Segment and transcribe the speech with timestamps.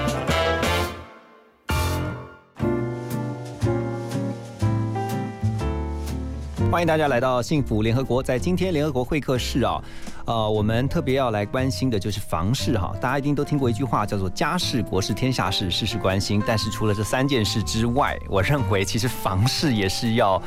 [6.71, 8.23] 欢迎大家来到幸福联合国。
[8.23, 9.83] 在今天联合国会客室啊，
[10.23, 12.95] 呃，我们特别要来关心的就是房事哈。
[13.01, 16.41] 大家一定都听过一句话，叫做“家事国事天下事，事事关心”。
[16.47, 20.41] 但是除了这三件事之外，我认为其实房事也是要。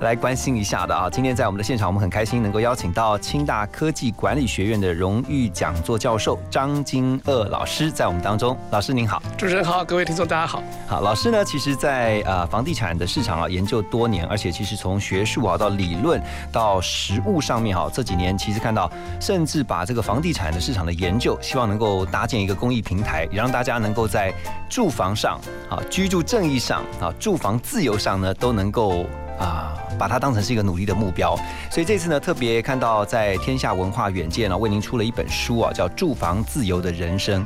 [0.00, 1.08] 来关心一下的啊！
[1.10, 8.56] 今天在我们的现场，我们很开心能够邀请到清大科技管理学院的荣誉讲座教授张金鄂老师在我们当中。
[8.70, 10.62] 老师您好，主持人好，各位听众大家好。
[10.86, 24.32] 好，老师呢，其实在呃房地产的市场啊研究多年，而且其实从学术啊到理论到实物上面哈，这几年其实看到，甚至把这个房地产的市场的研究，希望能够搭建一个公益平台，也让大家能够在
[24.68, 29.04] 住房上啊、居住正义上啊、住房自由上呢都能够。
[29.38, 31.36] 啊，把它当成是一个努力的目标，
[31.70, 37.42] 所以这次呢，特别看到在天下文化远见呢，为您出了一本书啊，叫《住房自由的人生》。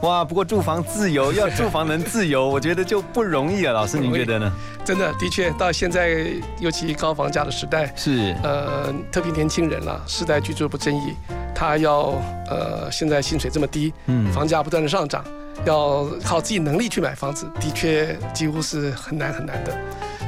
[0.00, 3.72] 哇，不过住房自由 要住房能自由，我觉得就不容易了。
[3.74, 4.50] 老师，您觉得呢？
[4.82, 6.26] 真的，的确，到现在，
[6.58, 11.14] 尤其高房价的时代，是，呃，特别年轻人了，世代居住不正义，
[11.54, 12.14] 他要
[12.48, 15.22] 呃，现在薪水这么低，嗯房价不断的上涨，
[15.66, 19.78] 要靠自己能力去买房子，的确几乎是很难很难的。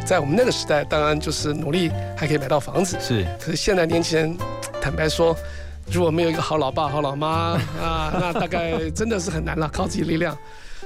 [0.05, 4.37] 在我们那个时代，当然就是努力还可以买到房子，是，可是现在年轻人，
[4.81, 5.37] 坦白说，
[5.91, 10.37] 如果没有一个好老爸、好老妈 啊，那大概真的是很难了，靠自己力量。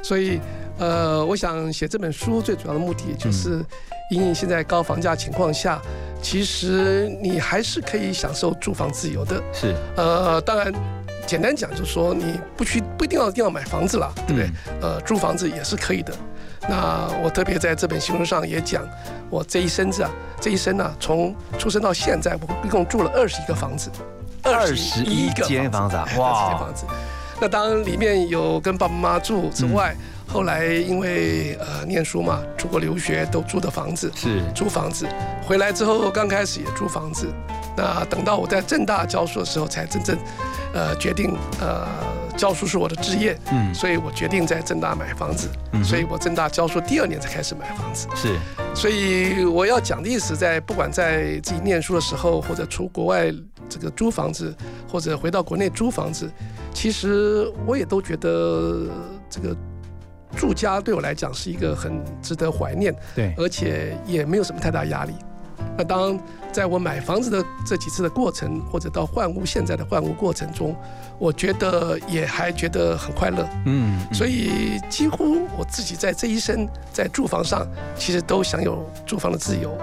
[0.03, 0.39] 所以，
[0.79, 3.65] 呃，我想写这本书最主要的目的就是，
[4.11, 5.81] 因应现在高房价情况下，
[6.23, 9.43] 其实你还是可以享受住房自由的。
[9.53, 10.73] 是，呃，当然，
[11.27, 14.51] 简单讲就是说，你不去不一定要一定要买房子啦，对不对？
[14.81, 16.13] 呃，租房子也是可以的。
[16.69, 18.83] 那我特别在这本新书上也讲，
[19.31, 20.11] 我这一生子啊，
[20.41, 23.91] 这一生啊，从出生到现在，我一共住了二十一个房子，
[24.43, 26.85] 二十一间房子啊哇，房子。
[27.41, 29.95] 那当然里面有跟爸爸妈妈住之外，
[30.27, 35.07] 后来因为呃念书嘛，出国留学都租的房子，是，租房子，
[35.47, 37.31] 回来之后刚开始也租房子，
[37.77, 40.19] 那等到我在正大教书的时候，才真正，
[40.73, 41.87] 呃，决定呃
[42.37, 48.37] 教书是我的职业，嗯，所以我决定在正大买房子，嗯所以我正大教书第二年才开始买房子，是，
[48.75, 53.33] 所以我要讲的意思在不管在自己念书的时候，或者出国外
[53.69, 54.55] 这个租房子，
[54.89, 56.31] 或者回到国内租房子，
[56.73, 58.87] 其实我也都觉得
[59.31, 59.57] 这个。
[60.37, 65.15] 住家对我来讲是一个很值得怀念，对，而且也没有什么太大压力。
[65.77, 66.19] 那当
[66.51, 70.75] 在我买房子的这几次的过程，或者到换屋现在的换屋过程中，
[71.19, 73.49] 我觉得也还觉得很快乐。
[73.67, 77.67] 嗯，所以几乎我自己在这一生在住房上，
[77.97, 79.77] 其实都享有住房的自由。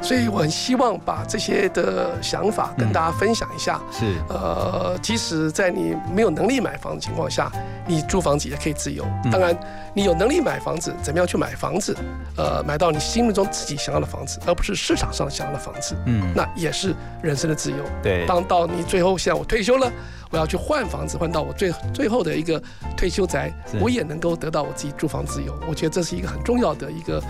[0.00, 3.80] 所以我很希望把这些的想法跟大家分享一下。
[3.90, 7.50] 是，呃，即使在你没有能力买房的情况下，
[7.86, 9.04] 你租房子也可以自由。
[9.24, 9.56] 嗯当然，
[9.94, 11.96] 你有能力买房子，怎么样去买房子？
[12.36, 17.78] 呃，买到你心目中自己想要的房子，而不是市场上想要的房子，嗯，那也是人生的自由。
[18.02, 19.90] 对，当到你最后，现在我退休了，
[20.30, 22.62] 我要去换房子，换到我最最后的一个
[22.96, 25.52] 退休宅，我也能够得到我自己住房自由。
[25.68, 27.22] 我觉得这是一个很重要的一个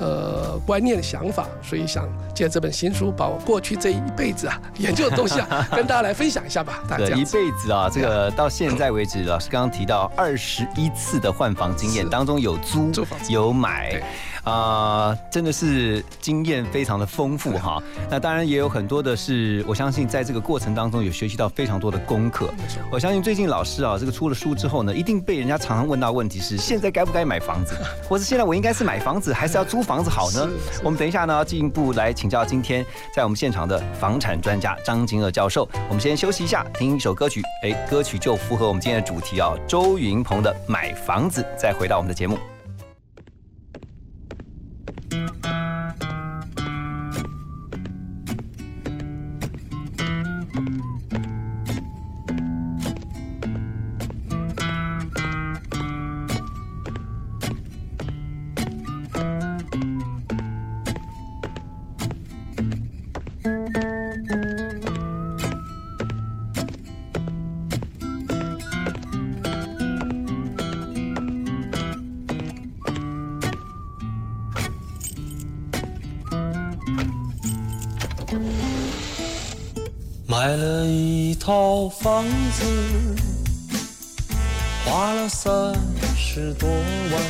[0.00, 6.82] 呃观念想法，所以想借这本新书，把我过去这一辈子啊研究的东西啊，跟大家来分享一下吧。
[6.90, 7.26] 大家一。
[7.36, 12.90] 辈子啊，这个到现在为止，老师刚刚提到二十一次的换房经验当中有租
[13.28, 14.02] 有买
[14.46, 14.52] 对。
[14.52, 17.82] 啊、真的是经验非常的丰富哈。
[18.08, 22.48] 那当然也有很多的是，我相信在这个过程当中有学习到非常多的功课。
[22.90, 27.74] 我相信最近老师啊，这个出了书之后呢，一定被人家常常问到问题是：现在该不该买房子，
[28.08, 30.48] 或者现在我应该是买房子还是要租房子好呢？
[30.70, 35.68] 是是我们等一下呢，进一步来请教今天在我们现场的房产专家张金娥教授。
[35.88, 37.42] 我们先休息一下，听一首歌曲。
[37.62, 42.38] 哎，歌曲就符合我们今天的主题啊，周云鹏的《买房子》，再回到我们的节目。
[81.46, 82.64] 套房子，
[84.84, 85.72] 花了三
[86.16, 87.22] 十多万。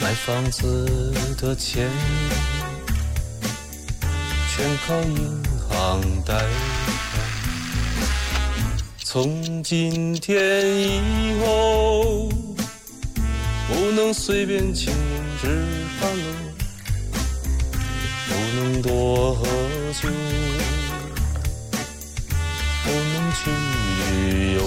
[0.00, 1.88] 买房子的钱
[4.50, 6.44] 全靠银行贷款。
[9.04, 12.28] 从今天以后，
[13.68, 15.46] 不能随便请人吃
[16.00, 16.24] 饭了，
[18.28, 19.44] 不能多喝
[20.02, 20.08] 酒，
[23.34, 24.58] 去旅游。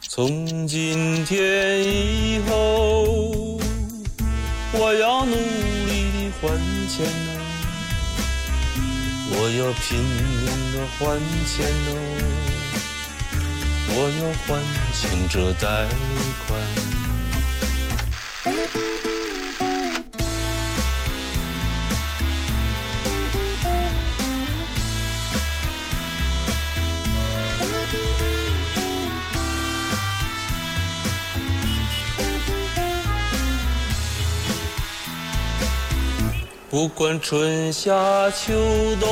[0.00, 3.58] 从今天以后，
[4.72, 6.48] 我要努力地还
[6.88, 7.30] 钱呐、
[9.32, 10.98] 我要拼命地还
[11.46, 11.54] 钱
[11.88, 11.90] 哦，
[13.88, 14.48] 我要还
[14.94, 15.64] 清这贷
[16.46, 16.85] 款。
[36.76, 37.90] 不管春夏
[38.32, 38.52] 秋
[39.00, 39.08] 冬，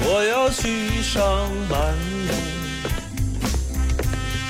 [0.00, 1.22] 我要去上
[1.70, 1.94] 班。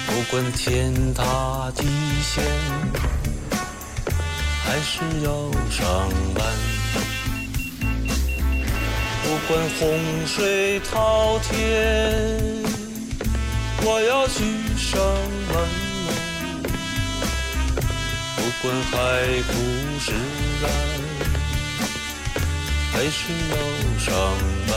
[0.06, 1.84] 不管天塌地
[2.22, 2.42] 陷，
[4.64, 6.42] 还是要上班。
[9.22, 11.52] 不管洪水滔天，
[13.84, 14.44] 我要去
[14.78, 14.98] 上
[15.52, 15.62] 班。
[18.36, 18.96] 不管海
[19.48, 19.52] 枯
[20.00, 20.12] 石
[22.92, 23.54] 还是要
[23.98, 24.06] 上
[24.68, 24.72] 班。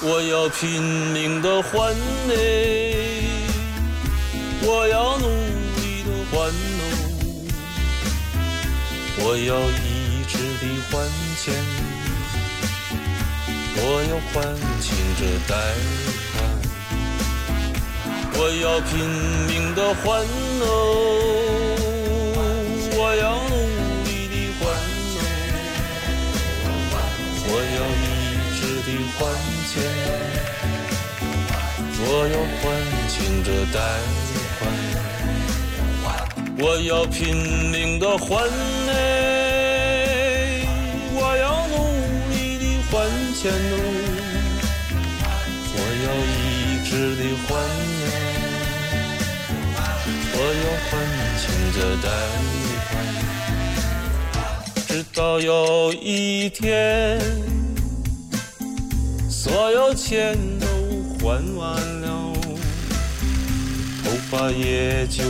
[0.00, 0.80] 我要拼
[1.12, 1.92] 命的还
[2.28, 3.24] 嘞，
[4.62, 6.36] 我要努力的还
[6.78, 6.80] 哦，
[9.18, 10.92] 我要一直的还
[11.42, 11.52] 钱，
[13.76, 14.34] 我要还
[14.80, 14.86] 清
[15.18, 15.52] 这贷
[16.32, 16.36] 款。
[18.40, 18.88] 我要拼
[19.48, 20.06] 命的还
[20.60, 20.64] 哦，
[23.10, 23.56] 我要努
[24.04, 24.60] 力的还
[26.66, 26.68] 哦，
[27.48, 28.06] 我要一
[28.52, 29.16] 直的还
[29.64, 29.72] 钱，
[32.04, 32.62] 我要还
[33.08, 33.76] 清这贷
[34.58, 34.60] 款。
[36.58, 37.16] 我要拼
[37.70, 38.26] 命的还
[38.92, 38.92] 哎，
[41.14, 41.74] 我要努
[42.30, 42.92] 力的还
[43.40, 43.40] 钱
[43.72, 43.74] 哦，
[45.72, 46.36] 我要一
[46.84, 47.48] 直的还。
[50.40, 50.90] 我要还
[51.40, 51.44] 清
[51.74, 52.06] 这贷
[55.18, 57.20] 直到有一天，
[59.28, 60.68] 所有钱都
[61.18, 62.32] 还完了，
[64.04, 65.24] 头发也就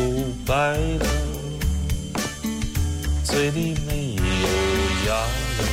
[0.44, 1.06] 白了，
[3.24, 4.46] 嘴里没有
[5.06, 5.64] 牙了。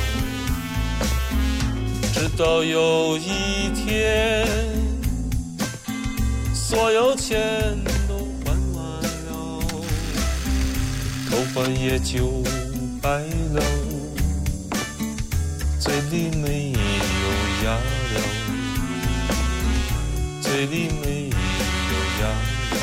[2.14, 4.48] 直到有一天，
[6.54, 7.38] 所有钱
[8.08, 8.16] 都
[8.46, 8.82] 还完
[9.26, 9.60] 了，
[11.30, 12.42] 头发也就
[13.02, 13.10] 白
[13.52, 13.62] 了，
[16.10, 16.76] 里没有
[17.64, 18.16] 牙了，
[20.40, 22.74] 嘴里没有牙了，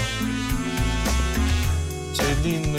[2.13, 2.75] 嘴里没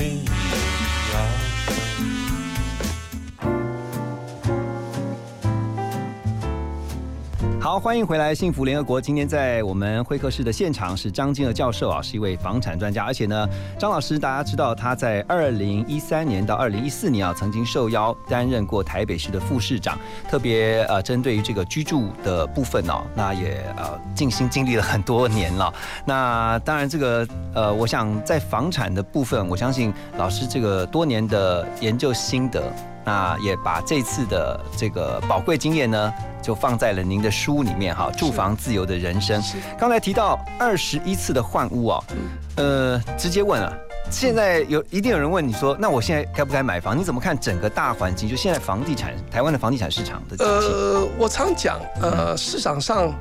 [7.64, 9.00] 好，欢迎回来，幸福联合国。
[9.00, 25.72] 今天在我们会客室的现场是张金娥教授啊，是一位房产专家，而且呢，张老师大家知道他在二零一三年到二零一四年啊，曾经受邀担任过台北市的副市长，特别呃针对于这个居住的部分哦，那也呃尽心尽力了很多年了。
[26.04, 32.70] 那当然这个呃，我想在房产的部分，我相信老师这个多年的研究心得。
[33.04, 39.40] 那也把这次的这个宝贵经验呢，就放在了您的书里面哈，《住房自由的人生》。
[39.78, 42.04] 刚才提到二十一次的换屋哦，
[42.56, 43.72] 呃，直接问啊，
[44.10, 46.98] 现在有一定有人问你说，那我现在该不该买房？
[46.98, 48.28] 你怎么看整个大环境？
[48.28, 50.44] 就现在房地产，台湾的房地产市场的？
[50.44, 53.12] 呃，我常讲，呃，市场上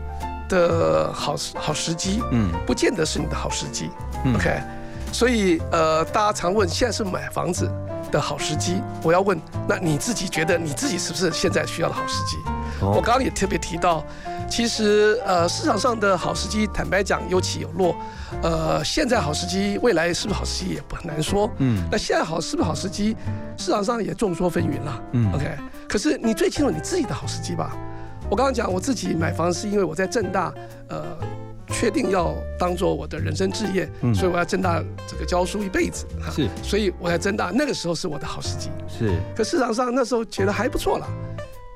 [0.47, 3.89] 的好好时机，嗯不见得是你的好时机。
[4.23, 4.61] 嗯 OK，
[5.11, 7.69] 所以呃，大家常问现在是买房子
[8.13, 12.37] 的好时机，我要问，那你自己觉得你自己是不是现在需要的好时机？
[12.79, 14.05] 哦我刚刚也特别提到，
[14.47, 17.95] 其实呃市场上的好时机，坦白讲有起有落，
[18.43, 21.49] 呃现在好时机，未来是不是好时机也不很难说。
[21.57, 23.15] 嗯那现在好是不是好时机？
[23.57, 25.01] 市场上也众说纷纭了。
[25.13, 25.47] 嗯 OK，
[25.89, 27.75] 可是你最清楚你自己的好时机吧？
[28.29, 30.51] 我刚刚讲我自己买房是因为我在正大，
[30.87, 31.17] 呃，
[31.73, 34.13] 确定要当做我的人生志业，嗯。
[34.15, 36.47] 所以我要增大这个教书一辈子哈是。
[36.61, 38.69] 所以我要增大那个时候是我的好时机。
[38.87, 41.07] 是，可市场上那时候觉得还不错啦。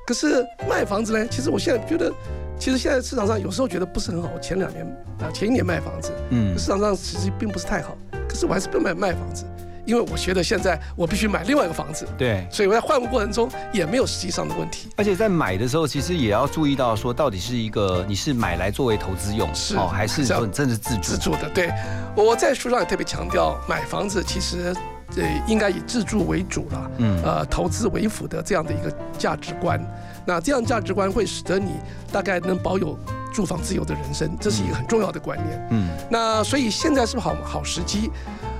[0.06, 2.10] 可是卖房子呢，其实我现在觉得，
[2.58, 4.30] 其实现在市场上有时候觉得不是很好。
[4.34, 4.86] 我前两年
[5.20, 6.56] 啊，前一年卖房子，嗯。
[6.56, 7.94] 市场上其实并不是太好，
[8.26, 9.44] 可是我还是不卖卖房子，
[9.88, 12.46] 因为我觉得现在我必须买另外一个房子，对。
[12.50, 14.90] 所以我在换屋过程中也没有实际上的问题。
[14.96, 21.16] 而且在买的时候，其实也要注意到说，到底是一个你是买来作为投资用，是哦，还是说你真的是自住自？
[21.16, 21.72] 住的，对，
[22.14, 24.76] 我在书上也特别强调，买房子其实
[25.16, 29.80] 呃应该以自住为主了，嗯呃，投资为辅的这样的一个价值观。
[30.26, 31.76] 那这样价值观会使得你
[32.12, 32.98] 大概能保有
[33.32, 35.68] 住房自由的人生，这是一个很重要的观念。
[35.70, 38.10] 嗯那所以现在是不是好好时机？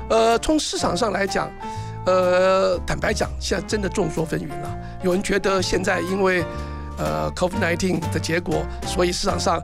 [0.09, 1.51] 呃，从市场上来讲，
[2.07, 4.79] 呃，坦白讲，现在真的众说纷纭了。
[5.03, 6.45] 有人觉得现在因为
[6.99, 9.63] 呃 COVID-19 的结果，所以市场上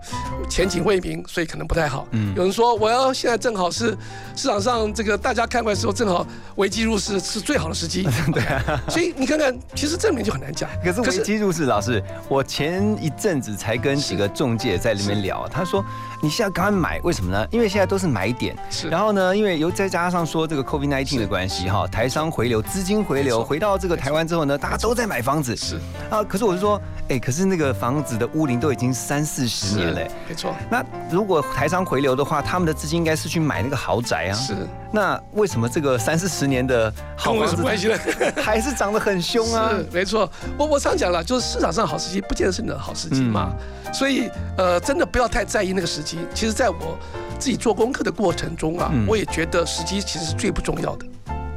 [0.49, 2.07] 前景未明，所以可能不太好。
[2.13, 3.97] 嗯有人说我要现在正好是
[4.37, 6.25] 市场上这个大家看坏的时候，正好
[6.57, 8.07] 危机入市是最好的时机。
[8.33, 10.71] 对、啊所以你看看，其实正面就很难讲。
[10.85, 15.85] 可是危机入市，老师，我前一阵子才跟几个中介在里面聊，他说
[16.25, 17.47] 你现在赶快买，为什么呢？
[17.51, 18.89] 因为现在都是买点，是。
[18.89, 25.55] 然后呢，因为又再加上说这个 COVID nineteen 的关系哈，台商回流，资金回流，回到这个台湾之后呢，大家都在买房子。
[25.55, 25.79] 是。
[26.09, 26.25] 啊。
[26.25, 30.01] 可是我是说，哎，可是那个房子的屋龄都已经三四十年了。
[30.27, 34.35] 没错，那如果台商回流的话，他们的资金应该是去买那个豪宅啊。
[34.35, 34.55] 是
[34.91, 38.43] 那为什么这个三四十年的好跟我有房子什么关系呢？
[38.43, 39.71] 还是涨得很凶啊？
[39.77, 43.55] 是没错，我我常讲了，就是市场上好时机，不见得是你的好时机嘛。
[43.93, 46.19] 所以呃，真的不要太在意那个时机。
[46.35, 46.99] 其实，在我
[47.39, 51.07] 自己做功课的过程中啊，嗯我也觉得时机其实是最不重要的，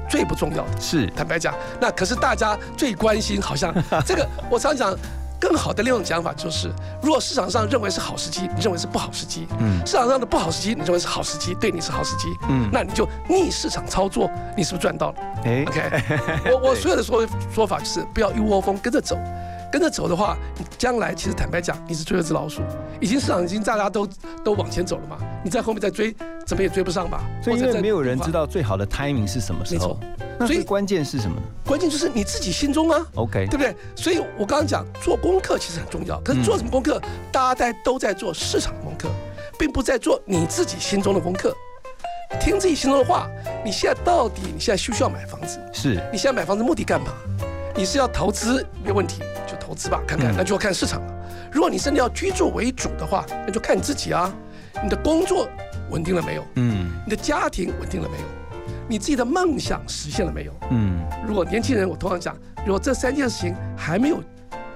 [0.09, 0.81] 最不重要的。
[0.81, 3.73] 是坦白讲，那可是大家最关心，好像
[4.05, 4.95] 这个我常讲。
[5.39, 9.85] 更好的另一种讲法就是，如果市场上认为是好时机，你认为是不好时机；嗯。
[9.85, 12.69] 市场上的不好时机，你认为是好时机，对你是好时机，嗯。
[12.71, 15.15] 那你就逆市场操作，你是不是赚到了？
[15.45, 15.65] 哎。
[15.67, 15.81] OK，
[16.51, 19.17] 我我所有的说说法就是不要一窝蜂跟着走，
[19.71, 22.61] 跟着走的话，你将来其实坦白讲，你是追了只老鼠，
[22.99, 24.07] 已经市场已经大家都
[24.43, 26.15] 都往前走了嘛，你在后面再追，
[26.47, 27.21] 怎么也追不上吧？
[27.43, 29.99] 所以没有人知道，最好的 timing 是什么时候
[30.39, 33.05] 没错，所以关键是什么呢关键就是你自己心中啊。
[33.15, 33.75] ？OK，对不对？
[33.95, 37.01] 所以我刚刚讲做功课其实很重要，可是做什么功课？
[37.33, 39.09] 大家在都在做市场功课，
[39.59, 41.53] 并不在做你自己心中的功课。
[42.39, 43.29] 听自己心中的话，
[43.63, 45.59] 你现在到底你现在需不需要买房子？
[45.73, 47.07] 是你现在买房子目的干嘛？
[47.75, 51.13] 你是要投资没问题，就投资吧，看看嗯那就要看市场了。
[51.51, 54.33] 如果你真的要居住为主的话，那就看你自己啊。
[54.83, 55.47] 你的工作
[55.89, 56.43] 稳定了没有？
[56.55, 58.23] 嗯你的家庭稳定了没有？
[58.89, 60.53] 你自己的梦想实现了没有？
[60.71, 64.21] 嗯如果年轻人，我通常讲，如果这三件事情还没有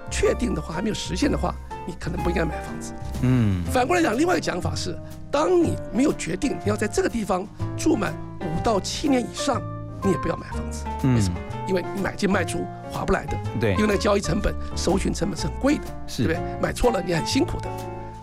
[0.10, 1.56] 确定的话，还没有实现的话，
[1.88, 2.94] 你可能不应该买房子。
[3.22, 4.98] 嗯反过来讲，另外一个讲法是，
[5.32, 9.62] 当你没有决定你要在这个地方住满五到七年以上，
[10.03, 10.84] 你也不要买房子。
[11.03, 11.38] 嗯为什么？
[11.68, 16.39] 因为你买进卖出划不来的，对因为那个交易成本、搜寻成本是很贵的，对不是对？
[16.62, 17.70] 买错了你很辛苦的。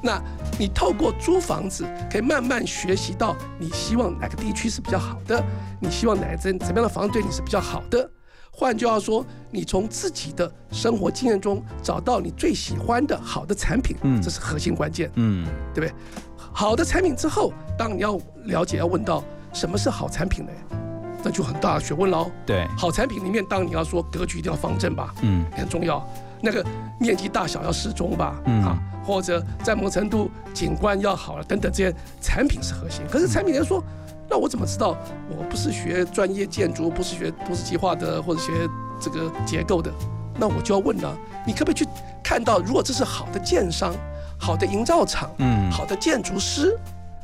[0.02, 0.22] 那
[0.58, 5.42] 你透过租房子，可以慢慢学习到你希望哪个地区是比较好的，
[5.80, 8.08] 你希望哪怎怎么样的房子对你是比较好的。
[8.50, 15.92] 换句话说，你从自己的生活经验中找到你最喜欢的好的产品，嗯这是核心关键，嗯对不对？
[16.52, 20.50] 好的产品之后，当你要了解，要问到什么是好产品呢？
[21.22, 22.30] 那就很大的学问喽。
[22.46, 26.04] 对好产品里面，当你要说格局一定要方正吧，嗯也很重要。
[26.40, 26.64] 那个
[26.98, 33.02] 面积大小要适中吧，嗯啊，或者在某程度景观要好了等等，这些产品是核心。
[33.10, 33.82] 可是产品人说，
[34.28, 34.96] 那我怎么知道？
[35.28, 38.52] 我不是学专业建筑，不是学都市计划的，或者学
[39.00, 39.90] 这个结构的，
[40.38, 41.16] 那我就要问了，
[41.46, 41.86] 你可不可以去
[42.22, 43.94] 看到，如果这是好的建商、
[44.38, 46.78] 好的营造厂、嗯好的建筑师，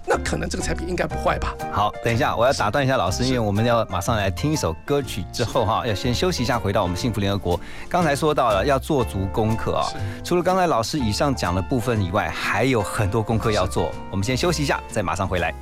[0.07, 1.55] 那可能这个产品应该不坏吧？
[1.73, 7.59] 好，等一下，我要打断一下老师，因为我们要马上来听一首歌曲，之后哈，要先休息一下，回到我们幸福联合国。
[7.89, 9.87] 刚才说到了要做足功课啊，
[10.23, 13.91] 除了刚才老师以上讲的部分以外，还有很多功课要做。
[14.11, 15.55] 我们先休息一下，再马上回来。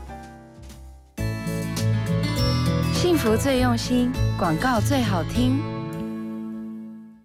[2.93, 5.82] 幸福最用心，广告最好听。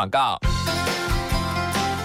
[0.00, 0.38] 广告。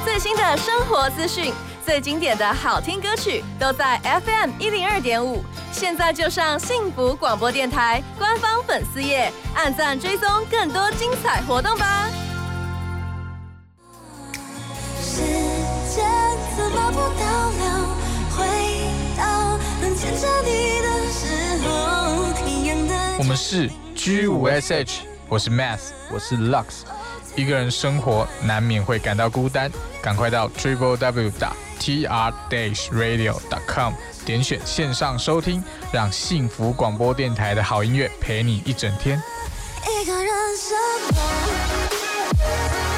[0.03, 1.53] 最新的生活资讯
[1.85, 12.09] 最经典的好听歌曲都在 fm 一零二点五现在就上幸福广播电台官方粉丝页按赞追踪更多精彩活动吧。
[14.99, 15.21] 时
[15.89, 16.05] 间
[16.57, 17.65] 怎么不倒流
[18.35, 18.45] 回
[19.17, 21.69] 到能牵着你的时候
[23.17, 24.97] 我们是 g 五 sh
[25.29, 26.94] 我是 math 我是 lux
[27.35, 29.69] 一个人生活难免会感到孤单，
[30.01, 33.93] 赶快到 triple w 打 t r dash radio dot com
[34.25, 39.21] 点选线上收听，让幸福广播电台的好音乐陪你一整天。
[40.01, 40.77] 一个人生
[41.09, 42.94] 活。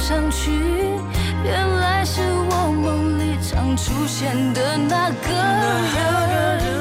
[0.00, 0.50] 上去
[1.44, 5.28] 原来是我梦里常出现的那个
[6.64, 6.79] 人。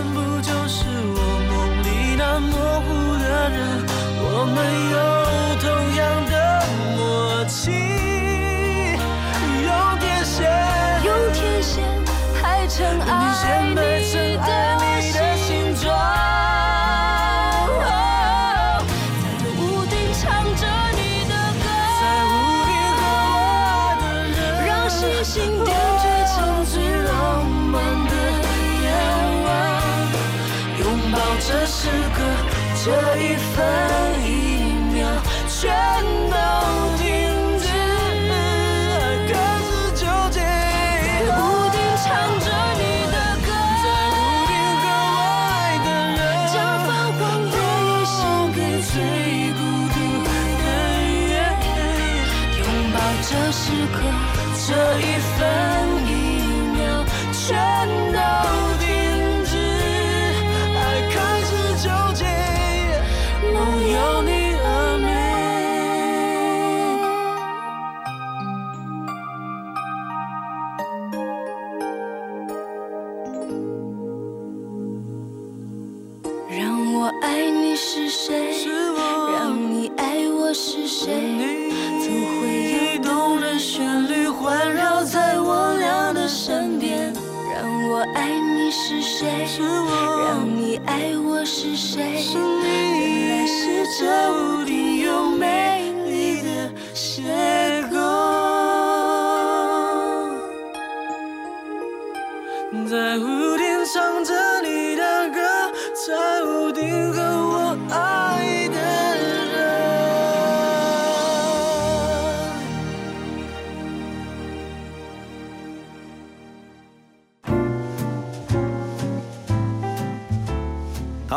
[89.19, 89.27] 谁？
[89.59, 92.23] 让你爱我是谁？
[92.63, 94.78] 原来是这无敌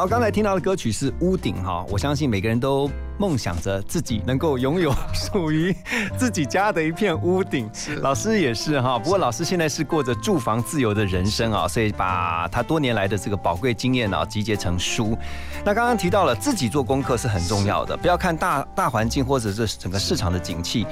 [0.03, 5.73] 好，刚才听到的歌曲是《屋顶》哈，我相信每个人都梦想着自己能够拥有属于
[6.19, 7.71] 自己家的一片屋顶。
[8.01, 15.17] 老师也是哈，不过老师现在是过着住房自由的人生啊，所以把他多年来的这个宝贵经验啊集结成书。
[15.65, 20.85] 那刚刚提到了自己做功课是很重要的，不要看大大环境或者是整个市场的景气。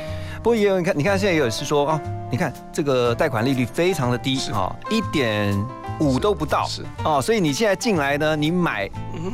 [0.42, 2.00] 不过也有你看，你看现在也有是说哦，
[2.30, 5.56] 你看这个贷款利率非常的低啊，一点。
[6.00, 6.82] 五都不到，是。
[7.04, 8.88] 哦，所以你现在进来呢，你买，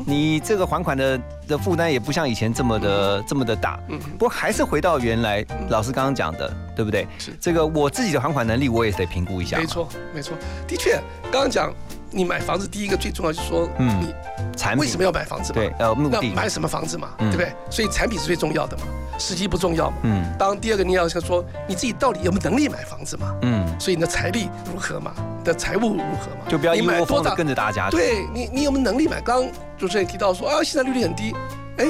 [0.05, 1.17] 你这个还款的
[1.47, 7.07] 的负担也不像以前这么的这么的大，嗯，不过还是回到原来老师刚刚讲的，对不对？
[7.19, 7.31] 是。
[7.41, 9.59] 这个我自己的还款能力，我也得评估一下。
[9.59, 11.73] 没错，没错，的确，刚刚讲
[12.11, 14.15] 你买房子，第一个最重要就是说，嗯，你
[14.57, 15.55] 产品为什么要买房子嘛？
[15.55, 17.53] 对，呃，目的那买什么房子嘛，对不对？
[17.71, 18.85] 所以产品是最重要的嘛，
[19.19, 19.97] 时机不重要嘛。
[20.03, 23.35] 嗯，当第二个你要想说你自己到底有没有能力买房子嘛？
[23.43, 25.13] 嗯，所以你的财力如何嘛？
[25.45, 26.49] 的财务如何嘛？
[26.49, 27.91] 就不要一窝蜂大的跟着大家。
[27.91, 29.21] 对你，你有没有能力买？
[29.21, 31.35] 刚刚主持人提到说啊，现在利率很低，
[31.79, 31.87] 哎，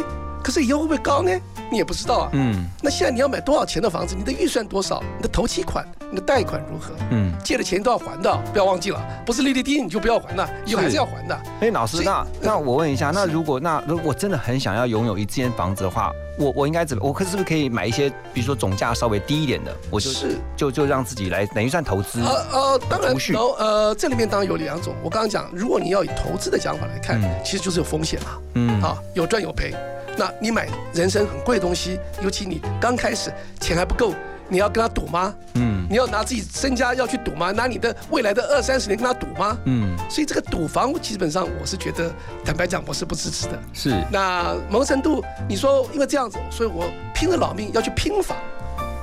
[0.47, 1.33] 可是以后会不会高呢？
[1.73, 2.31] 你也不知道啊。
[2.33, 2.67] 嗯。
[2.81, 4.15] 那现在你要买多少钱的房子？
[4.17, 5.03] 你的预算多少？
[5.17, 6.95] 你的头期款、你的贷款如何？
[7.11, 7.33] 嗯。
[7.43, 9.05] 借的钱都要还的，不要忘记了。
[9.27, 11.37] 不是利率低你就不要还的，以后还是要还的。
[11.63, 17.07] 哎，老师，那那我问一下，那如果那如果真的很想要拥有一间房子的话，我我应该怎么？
[17.07, 19.75] 我可是不是可以买一些，比如说总价稍微低一点的？
[19.91, 22.21] 我就是就就让自己来等于算投资。
[22.21, 24.95] 呃呃，当然，然后呃，这里面当然有两种。
[25.03, 28.29] 我刚刚讲，如果你要以投资的想法来看，其实就是有风险嘛。
[28.55, 28.83] 嗯。
[28.83, 29.75] 啊，有赚有赔。
[30.19, 34.15] 那你买人生很贵的东西，尤其你刚开始钱还不够，
[34.49, 35.35] 你要跟他赌吗？
[35.55, 35.87] 嗯。
[35.89, 37.53] 你要拿自己身家要去赌吗？
[37.53, 39.57] 拿你的未来的二三十年跟他赌吗？
[39.65, 39.97] 嗯。
[40.11, 42.11] 所以这个赌房基本上我是觉得，
[42.45, 43.59] 坦白讲我是不支持的。
[43.73, 43.95] 是。
[44.11, 48.37] 那某种程度，你说因为这样子，所以我拼了老命要去拼房，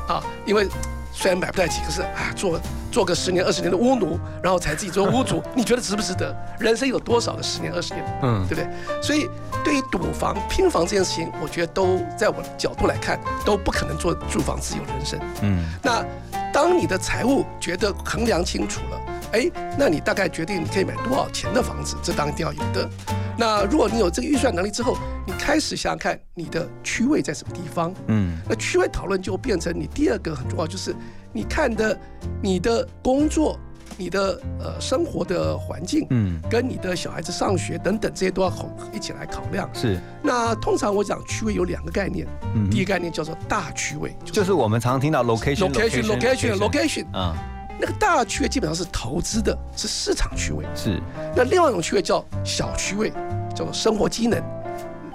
[0.07, 0.67] 啊，因为
[1.13, 2.59] 虽然买不太起，可是啊做
[2.91, 6.35] 做个十年二十年的屋奴，然后才自己做屋主， 你觉得值不值得？
[6.59, 8.19] 人生有多少个十年二十年？
[8.23, 8.67] 嗯，对不对？
[9.01, 9.29] 所以
[9.63, 15.19] 对于赌房拼房这件事情，我觉得都在我的角度来看，都不可能做住房自由人生。
[15.41, 16.05] 嗯，那
[16.51, 22.89] 当你的财务觉得衡量清楚了，哎，那你大概决定你可以买多少钱的房子，这当然一定要有的。
[23.35, 24.95] 那如果你有这个预算能力之后，
[25.25, 27.91] 你开始想想看你的区位在什么地方。
[28.07, 30.95] 嗯，那区位讨论就变成你第二个很重要，就是
[31.31, 31.97] 你看的
[32.43, 33.59] 你的工作、
[33.97, 39.69] 你的呃生活的环境，嗯，跟你的小孩子上学等等这些都要考一起来考量。
[39.73, 39.99] 是。
[40.21, 47.35] 那通常我讲区位有两个概念，嗯，第一个概念叫做大区位，就是我们常听到 location，location，location，啊。
[47.79, 50.63] 那个大区位基本上是投资的，是市场区位。
[50.75, 51.01] 是。
[51.35, 53.11] 那另外一种区位叫小区位，
[53.55, 54.41] 叫做生活机能。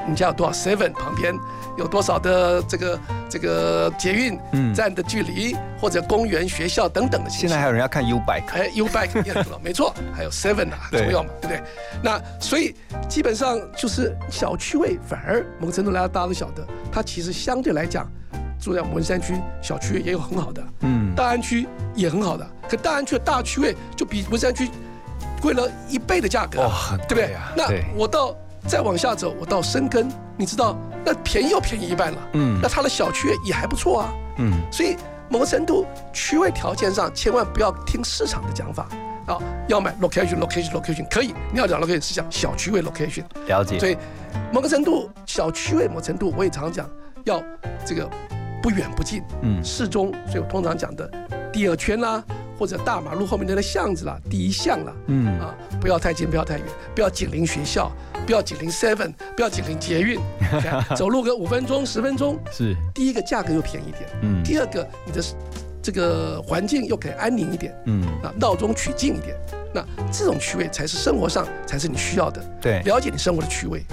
[0.08, 1.34] 你家有多少 Seven 旁边
[1.76, 4.38] 有多少的这个这个捷运
[4.74, 7.28] 站的距离，或者公园、学校等等的。
[7.30, 11.62] 现在还有人要看 U Bike，哎，U Bike 也很 没错，还有 Seven 啊，重要嘛，对不对？
[12.02, 12.74] 那所以
[13.08, 18.10] 基本上就是小区位，反而某个程度来大家都晓得，它其实相对来讲，
[18.60, 24.70] 住在文山区小区也有很好的，嗯，大安区也很好的，可大安区的大区位就比文山区
[25.40, 27.36] 贵了一倍的价格，哇，对不对？
[27.56, 28.34] 那我到。
[28.68, 32.18] 再往下走，我到深耕，你知道那便宜又便宜一半了。
[32.34, 34.12] 嗯，那它的小区也还不错啊。
[34.36, 34.94] 嗯，所以
[35.30, 38.86] 某个程度区位条件上，千万不要听市场的讲法
[39.26, 39.38] 啊。
[39.68, 43.24] 要买 location location location 可以，你要讲 location 是讲小区位 location。
[43.46, 43.78] 了解。
[43.78, 43.96] 所以
[44.52, 46.86] 某个程度小区位某程度，我也常讲
[47.24, 47.42] 要
[47.86, 48.06] 这个
[48.62, 50.12] 不远不近，嗯，适中。
[50.26, 51.10] 所以我通常讲的
[51.50, 52.22] 第二圈啦。
[52.58, 57.90] 或者大马路后面那个巷子啦，第一巷啦，嗯啊，不要太近，不要太远，不要紧邻学校，
[58.26, 60.18] 不要紧邻 Seven，不要紧邻捷运，
[60.96, 62.74] 走路个五分钟十分钟， 是。
[62.94, 64.42] 第一个价格又便宜点，嗯。
[64.42, 65.22] 第二个你的
[65.80, 69.36] 这个环境又可以安宁一点，嗯，啊，闹中取静一点。
[69.72, 73.84] 那这种趣味才是生活上才是你需要的，对，了解你生活的趣味。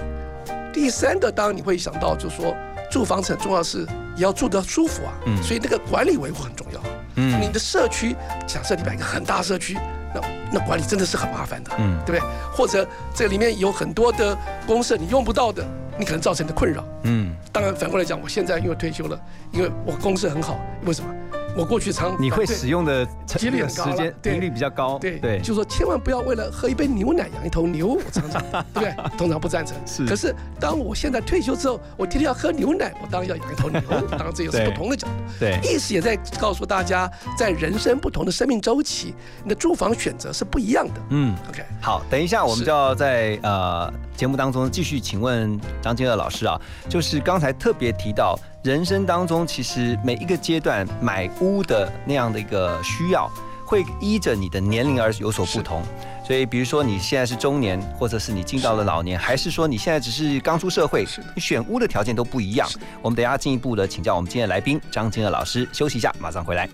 [0.74, 2.56] 第三个，当然你会想到，就是说
[2.90, 6.80] 住房子很重要是也要住得舒服啊，嗯所以那个管理维护很重要。
[7.16, 9.78] 嗯你的社区，假设你摆一个很大社区，
[10.14, 12.30] 那那管理真的是很麻烦的，嗯对不对？
[12.54, 15.66] 或者这里面有很多的公社你用不到的，
[15.98, 16.84] 你可能造成的困扰。
[17.04, 19.20] 嗯，当然反过来讲，我现在因为退休了，
[19.52, 21.10] 因为我公社很好，为什么？
[21.56, 28.42] 我过去常你会使用的几率很高了时间对频率比较高，对对，就说千万不要为了喝一杯牛奶养一头牛，我常常
[28.74, 28.96] 对不对？
[29.18, 29.76] 通常不赞成。
[29.86, 33.82] 是可是当我现在退休之后，我天天要喝牛奶，我当然要养一头牛。
[34.12, 35.14] 当然这也是不同的角度。
[35.40, 41.02] 对意思也在告诉大家，在人生不同的生命周期，你的住房选择是不一样的。
[41.12, 41.34] 嗯。
[41.50, 53.32] OK，好，等一下我们就要在呃节目当中继续请问张金乐老师啊，就是刚才特别提到，人生当中其实每一个阶段买屋的那样的一个需要，
[53.64, 55.84] 会依着你的年龄而有所不同。
[56.26, 62.68] 所以，比如说你现在是中年，或者是你进到了老年，还是说你现在只是刚出社会，你选屋的条件都不一样。
[63.04, 66.68] 我们等一下进一步的请教我们今天的来宾张金乐老师，休息一下，马上回来。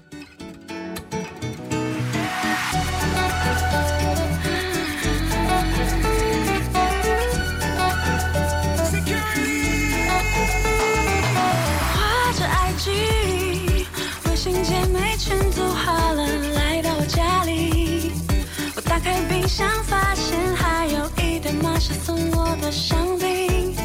[19.52, 23.76] 想，发现还有一堆玛莎送我的香槟。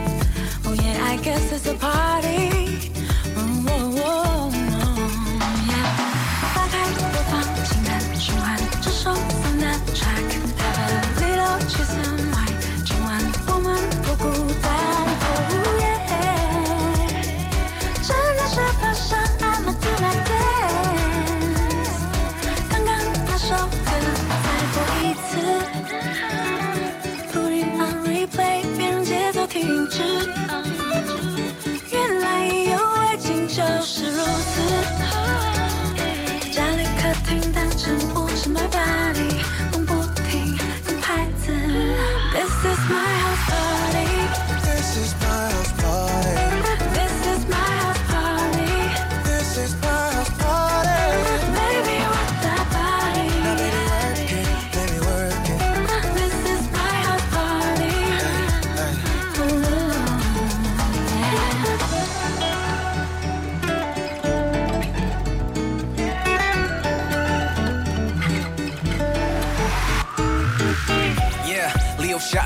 [0.64, 1.95] Oh yeah, I guess it's a party.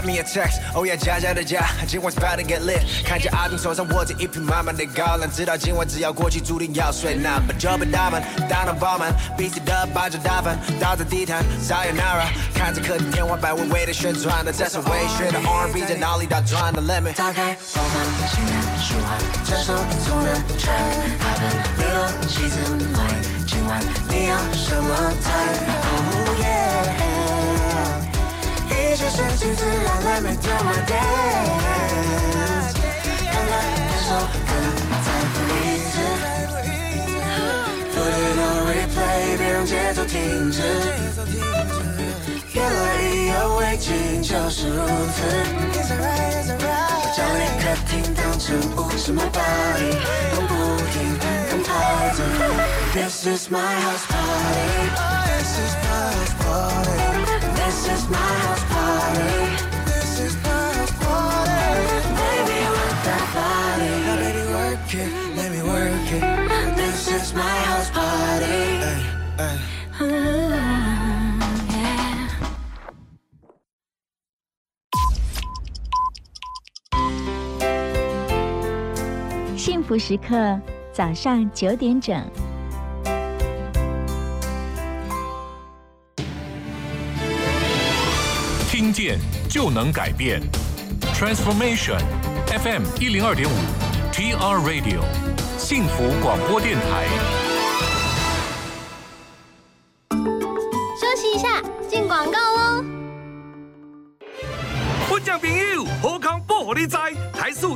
[0.00, 0.60] Leo shot me a text.
[0.74, 2.82] Oh yeah，家家的家，今晚 about to get lit。
[3.04, 7.14] 看见阿斌手上握着一瓶满满的高粱，知道今晚只要过去，注定要睡。
[7.14, 12.28] 那不就被大门，大脑爆满，彼此的抱着大饭，倒着地毯，Sayonara。
[12.54, 21.00] 看着客厅天花板微微的旋转的，这首微醺的 R&B 在脑里打转的 Let me 打开播放清单，循环这首送的 track。
[21.20, 25.30] Have a little cheese and wine，今晚你要什么菜
[25.90, 27.19] ？Oh yeah，
[28.99, 32.73] 一切顺其自然，Let me do my dance。
[33.31, 33.51] 刚刚
[33.87, 34.09] 那首
[34.45, 34.49] 歌
[35.05, 35.59] 再播一
[35.91, 35.93] 次。
[37.93, 40.57] Put it on replay，别让节奏停止。
[42.53, 44.75] 原来意犹未尽就是如
[45.13, 45.17] 此。
[46.87, 48.45] 我将你客厅当成
[48.77, 49.95] 舞是 my body，
[50.35, 50.53] 蹦不
[50.91, 50.93] 停
[51.49, 51.67] 跟拍
[52.13, 52.17] 子。
[52.93, 54.89] This is my house party.
[55.27, 57.18] This is my house party.
[57.70, 59.30] This is my house party.
[59.86, 61.70] This is my house party.
[62.18, 63.92] Baby, work that body.
[64.06, 65.10] Now, baby, work it.
[65.36, 66.22] Let me work it.
[66.76, 68.60] This is my house party.
[70.02, 70.10] Ooh,
[71.70, 72.26] yeah.
[79.56, 80.60] 幸福时刻，
[80.92, 82.20] 早上九点整。
[88.90, 90.40] 听见就能改变
[91.14, 92.00] ，Transformation
[92.46, 93.52] FM 一零二点五
[94.12, 95.00] ，TR Radio
[95.56, 97.06] 幸福广播电台。
[100.98, 102.84] 休息一下，进广告喽。
[105.08, 106.84] 我讲朋友，好康不和你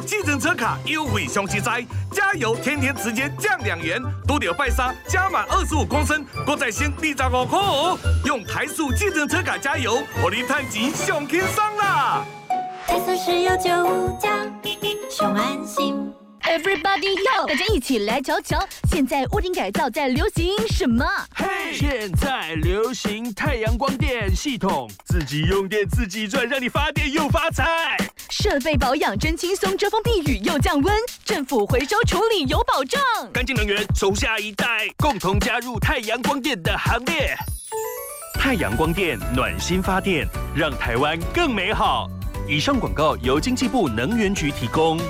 [0.05, 7.99] 计程车卡优惠上期哉，加油天天直接降两元，都得拜沙加满二十五公升，国仔先立十五块哦。
[8.25, 12.25] 用台塑计程车卡加油，火力探钱上轻松啦！
[12.87, 14.31] 台塑石油九五加，
[15.11, 16.13] 熊安心。
[16.43, 21.05] Everybody 要大家一起来瞧瞧，现在屋顶改造在流行什么？
[21.35, 27.97] 嘿，现在流行太阳光电系统，自己用电自己赚，让你发电又发财。
[28.37, 30.93] 设备保养真轻松，遮风避雨又降温，
[31.25, 33.01] 政府回收处理有保障。
[33.33, 37.33] 干净能源从下一代，共同加入太阳光电的行列。
[38.35, 42.11] 太阳光电暖心发电，让台湾更美好。
[42.49, 44.99] 以上广告由经济部能源局提供。
[44.99, 45.05] 为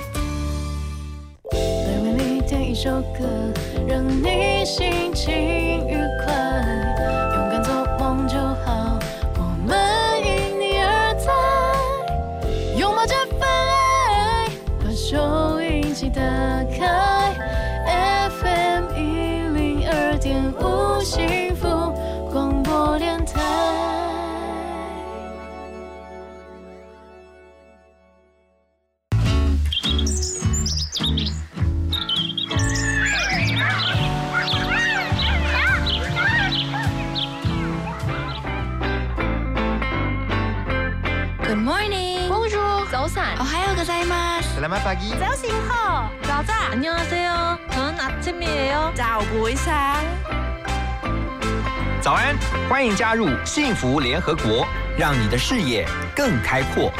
[2.15, 3.51] 你点一首歌，
[3.87, 5.33] 让你心情
[5.87, 6.94] 愉快，
[44.64, 44.64] 吗？
[44.64, 46.52] Selamat pagi.早醒好，早早。
[46.72, 47.58] 안녕하세요.
[47.70, 48.92] 저는 아침이에요.
[48.94, 49.96] 자, 오고 이상.
[52.00, 52.36] 早安，
[52.68, 54.66] 欢迎加入幸福联合国，
[54.98, 56.90] 让你的视野更开阔。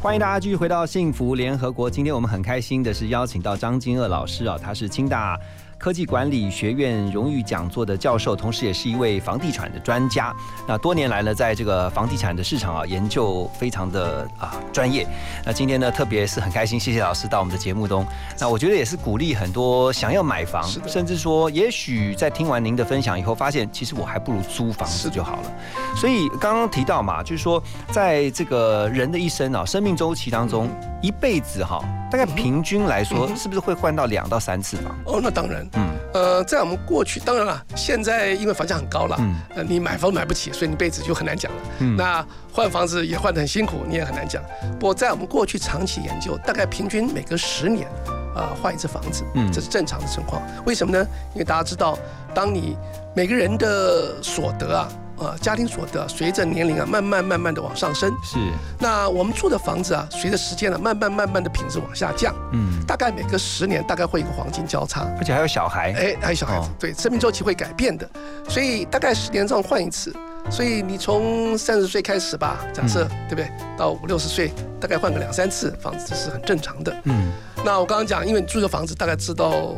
[0.00, 1.88] 欢迎大家继续回到幸福联合国。
[1.88, 5.38] 今天我们很开心的是邀请到张金鄂老师啊，他是清大
[5.77, 10.35] 科技管理学院荣誉讲座的教授，同时也是一位房地产的专家。
[10.67, 15.07] 那多年来呢，在这个房地产的市场啊，研究非常的啊专业。
[15.45, 18.05] 那今天呢，特别是很开心，谢谢老师到我们的节目中。
[18.39, 25.51] 那我觉得也是鼓励很多想要买房，甚至说，也许在听完您的分享以后，发现其实我还不如租房子就好了。
[25.95, 27.61] 所以刚刚提到嘛，就是说，
[27.91, 30.69] 在这个人的一生啊，生命周期当中，
[31.03, 31.79] 一辈子哈，
[32.11, 34.95] 大概平均来说，是不是会换到两到三次房？
[35.05, 41.61] 哦，那当然，嗯，呃，在我们过去，当然了，现在因为房价很高了，嗯呃，你买房买不起，所以你一辈子就很难讲了。
[41.79, 44.41] 嗯那换房子也换得很辛苦，你也很难讲。
[44.79, 47.87] 不过在我们过去长期研究，大概平均每隔十年，
[48.35, 50.41] 呃，换一次房子，嗯这是正常的情况。
[50.65, 51.05] 为什么呢？
[51.33, 51.97] 因为大家知道，
[52.33, 52.75] 当你
[53.15, 58.11] 每个人的所得啊，呃，家庭所得随着年龄啊，慢慢慢慢的往上升。
[58.23, 58.37] 是，
[58.79, 62.33] 那我们住的房子啊，随着时间呢，慢慢慢慢的品质往下降。
[62.53, 65.07] 嗯，大概每隔十年，大概会有一个黄金交叉。
[65.17, 68.09] 而且还有小孩，哎，还有小孩子，对，生命周期会改变的，
[68.47, 70.15] 所以大概十年这样换一次。
[70.49, 73.51] 所以你从三十岁开始吧，假设、对不对？
[73.77, 76.95] 到五六十岁，大概换个两三次房子，这是很正常的。
[77.03, 77.33] 嗯，
[77.65, 79.75] 那我刚刚讲，因为你住的房子，大概知道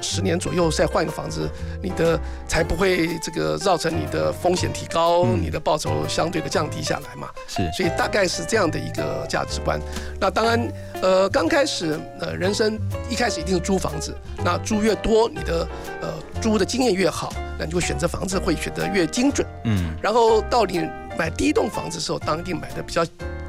[0.00, 1.48] 十年左右再换一个房子，
[1.82, 7.28] 你的才不会这个造成你的风险提高，你的报酬相对的降低下来嘛。
[7.46, 9.80] 是，所以大概是这样的一个价值观。
[10.20, 15.66] 那当然，呃，刚开始呃，人生一开始一定是租房子，那租越多，你的
[16.00, 16.08] 呃
[16.40, 19.46] 租的经验越好，那你就会选择房子会选择越精准。
[19.64, 23.04] 嗯然后到你买第一栋房子的时候，当地买的比较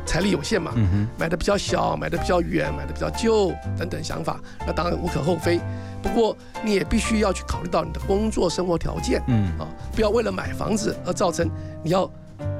[0.05, 5.60] 财力有限嘛，嗯买的比较小，买的比较远，买的比较旧等等想法，那当然无可厚非。
[6.01, 11.47] 不过你也必须要去考虑到你的工作生活条件，嗯啊，不要为了买房子而造成
[11.84, 12.10] 你要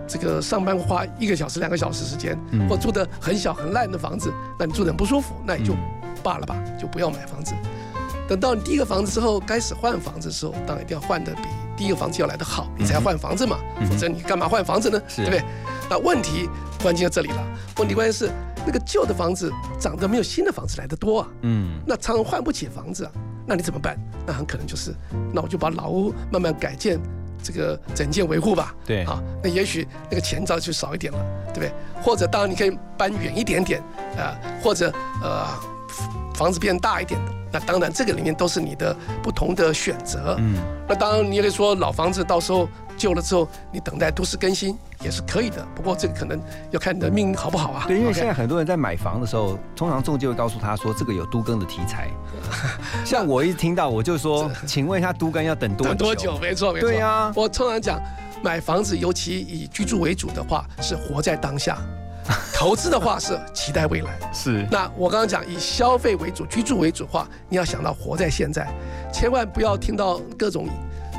[0.08, 5.80] 这个上班花一个小时、两个小时时间，嗯或住的很小很烂的房子，那你住的很不舒服，那也就嗯
[6.22, 7.56] 罢了吧，就不要买房子。
[8.30, 11.42] 等到你第一个房子之后，开始换房子的时候，当然一定要换的比
[11.76, 13.58] 第一个房子要来的好，你才换房子嘛，
[13.90, 15.02] 否则你干嘛换房子呢？
[15.16, 15.44] 对不对？
[15.90, 16.48] 那问题
[16.84, 17.44] 关键在这里了，
[17.78, 18.32] 问题关键是
[18.68, 23.12] 那个旧的房子涨得没有新的房子来的多啊，嗯那常常换不起房子啊，
[23.48, 23.98] 那你怎么办？
[24.28, 24.94] 那很可能就是，
[25.34, 27.00] 那我就把老屋慢慢改建，
[27.42, 28.76] 这个整建维护吧。
[28.86, 31.72] 对啊，那也许那个钱早就少一点了，对不对？
[32.00, 33.82] 或者当然你可以搬远一点点，
[34.20, 35.48] 啊、或者呃
[36.36, 37.39] 房子变大一点的。
[37.52, 40.36] 那当然，这个里面都是你的不同的选择。
[40.40, 40.56] 嗯，
[40.88, 45.66] 那当然，你也可以说老房子到时候旧了之后，你等待都市更新也是可以的。
[45.76, 46.40] 不过这个可能
[46.72, 47.86] 要看你的命好不好啊。
[47.88, 52.08] 对，因为现在很多人在买房的时候，通常中介会告诉他说这个有都更的题材。
[53.06, 55.90] 像我一听到我就说，请问一下都更要等多久？
[55.96, 56.38] 等多久？
[56.40, 56.90] 没错，没错。
[56.90, 58.02] 对呀我通常讲，
[58.44, 61.76] 买房子尤其以居住为主的话，是活在当下；
[62.54, 64.20] 投资的话是期待未来。
[64.34, 68.68] 是那我刚刚讲以消费为主、居住为主的话，你要想到活在现在，
[69.12, 70.68] 千万不要听到各种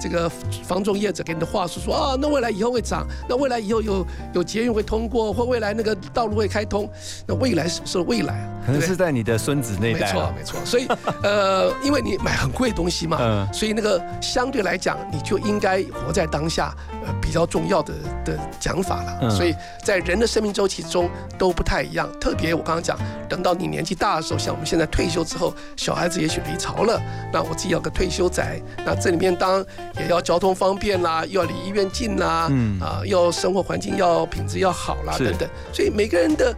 [0.01, 0.29] 这个
[0.65, 6.89] 房仲业者给你的话术说啊，那未来以后会涨，那未来以后有有捷运会通过，或未来那个道路会开通，
[7.27, 8.49] 那未来什么时候未来啊？
[8.67, 10.23] 可能是在你的孙子那没代啊了。
[10.23, 10.87] 错没错，所以
[11.23, 16.75] 呃，因为你买很贵的东西嘛，嗯所以那个相对来讲，你就应该活在当下，
[17.05, 17.95] 呃，比较重要的
[18.25, 19.19] 的讲法了。
[19.23, 22.99] 嗯所以在人的生命周期中都不太一样，特别我刚刚讲，
[23.29, 27.01] 等到你年纪大的时候，像我们现在退休之后，小孩子也许离巢了，
[27.33, 29.67] 那我自己要个退休宅，那这里面当然
[29.99, 35.49] 也要交通方便啦，又要离医院近啦，嗯啊，要生活环境要品质要好啦，等等。
[35.73, 36.55] 所以每个人的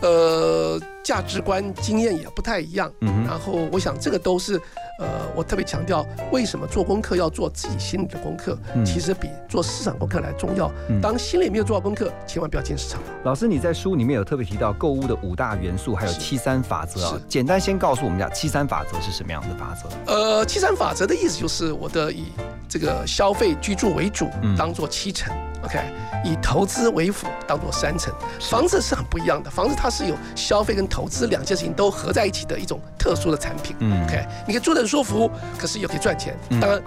[0.00, 2.90] 呃价值观、经验也不太一样。
[3.00, 4.60] 嗯然后我想这个都是
[4.98, 10.70] 呃，我特别强调为什么做功课要做自己心里的功课，嗯其实比做市场功课来重要。
[10.88, 13.00] 嗯当心里没有做好功课，千万不要进市场。
[13.24, 17.20] 老师，你在书里面有特别提到购物的五大元素，还有七三法则啊是。
[17.28, 20.12] 简单先告诉我们一下，七三法则是什么样的法则？
[20.12, 22.26] 呃，七三法则的意思就是我的以
[22.68, 25.34] 这个消费居住为主嗯，当做七成、
[25.68, 25.84] k
[26.24, 28.12] 以投资为辅，当做三成。
[28.40, 33.76] 房子是很不一样的，房子它是有消费跟投资两件事情都合在一起的一种特殊的产品。
[33.80, 36.36] 嗯 OK，你可以住得很舒服，可是又可以赚钱。
[36.50, 36.82] 嗯当然。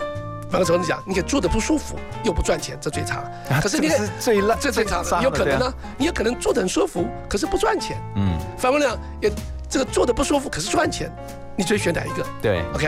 [0.51, 3.23] 反过头讲，你可以住的不舒服又不赚钱，这最差。
[3.61, 7.95] 可是你是最烂这最差的，最差的有可能呢，你有可能住的很舒服，可是不赚钱。
[8.15, 9.31] 嗯，反过来讲，也
[9.69, 11.11] 这个住的不舒服，可是赚钱，
[11.59, 12.25] 你最选哪一个？
[12.41, 12.87] 对，OK，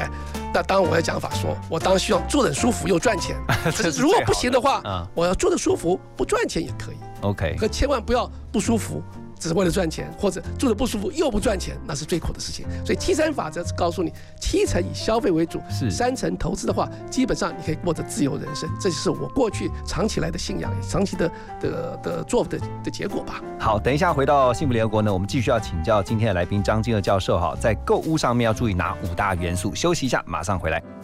[0.53, 3.35] 那当然我的讲法说，我当然希望做得很舒服又赚钱。
[3.65, 9.03] 可是是如果不行的话，嗯我要坐的舒服不赚钱也可以，，OK，可千万不要不舒服。
[9.41, 12.67] 只是为了赚钱，或者住的不舒服又不赚钱，那是最苦的事情。
[12.85, 18.69] 所以七三法则是告诉你，七成以消费为主，是三成投资的话，基本上你可以过着自由人生。
[18.79, 23.41] 这就是我过去长期来的信仰，长期的的的做的的结果吧。
[23.59, 29.73] 好，等一下回到幸福联合国呢，我们继续要请教今天的来宾张金娥教授哈，在购物上面要注意哪五大元素？
[29.73, 31.00] 休息一下，马上回来。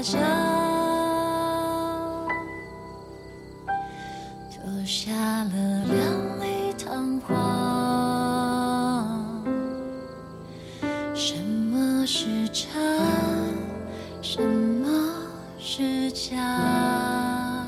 [0.00, 0.18] 台下脚，
[4.50, 7.28] 脱下了两粒弹簧。
[11.14, 12.72] 什么是真？
[14.22, 14.88] 什么
[15.58, 17.66] 是假？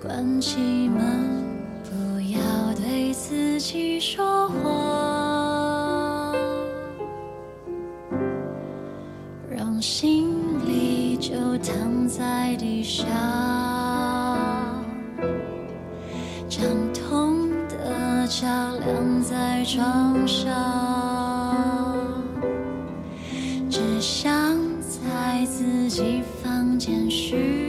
[0.00, 0.56] 关起
[0.88, 1.44] 门，
[1.84, 1.90] 不
[2.32, 2.40] 要
[2.76, 4.62] 对自己说谎。
[9.54, 10.41] 让心
[12.18, 13.06] 在地上，
[16.46, 18.46] 将痛的脚
[18.84, 20.52] 晾在床上，
[23.70, 27.61] 只想在自己房间睡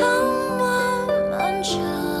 [0.00, 0.24] 只想
[0.56, 2.19] 慢慢长。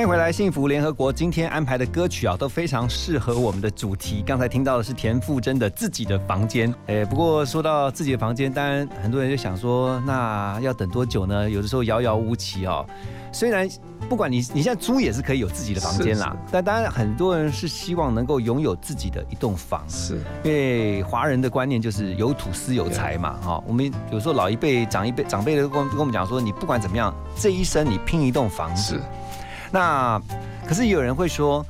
[0.00, 1.12] 欢迎回来，幸福联合国。
[1.12, 4.24] 今天安排的歌曲啊，都非常适合我们的主题。
[4.26, 6.72] 刚才听到的是田馥甄的《自己的房间》。
[6.86, 11.50] 哎，不过说到自己的房间，当然很多人就想说，那要等多久呢？
[11.50, 12.82] 有的时候遥遥无期哦。
[13.30, 13.68] 虽然
[14.08, 19.84] 不管你你现在租也是可以有自己的房间啦，但当然很多人是希望能够拥有自己的一栋房。
[19.86, 23.38] 是，因为华人的观念就是有土司有财嘛。
[23.42, 28.98] 哈，我们有时候老一辈、长一辈、长辈的跟跟我们讲说，你不管怎么样，这一生你拼一栋房子。
[29.70, 30.20] 那
[30.66, 31.64] 可是有人会说，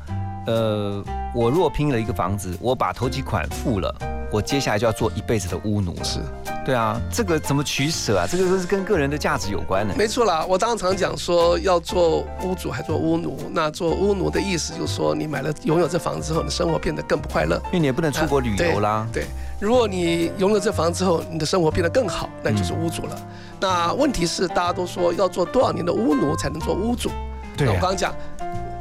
[0.47, 1.03] 呃，
[1.35, 3.95] 我如果拼了一个房子，我把头期款付了，
[4.31, 6.05] 我接下来就要做一辈子的屋奴了。
[6.05, 6.21] 是，
[6.65, 8.27] 对啊，这个怎么取舍啊？
[8.31, 9.95] 这个都是跟个人的价值有关的。
[9.95, 13.39] 没错啦，我当常讲说要做屋主还做屋奴。
[13.53, 19.07] 那做屋奴的意思就是说，你买了拥有这房子之后，你生活变得更不快乐，因为你也不能出国旅游啦。
[19.13, 19.27] 对，
[19.61, 23.17] 如果你拥有这房之后，你的生活变得更好，那就是屋主了。
[23.61, 27.11] 那问题是，大家都说要做多少年的屋奴才能做屋主？
[27.69, 28.15] 我刚刚讲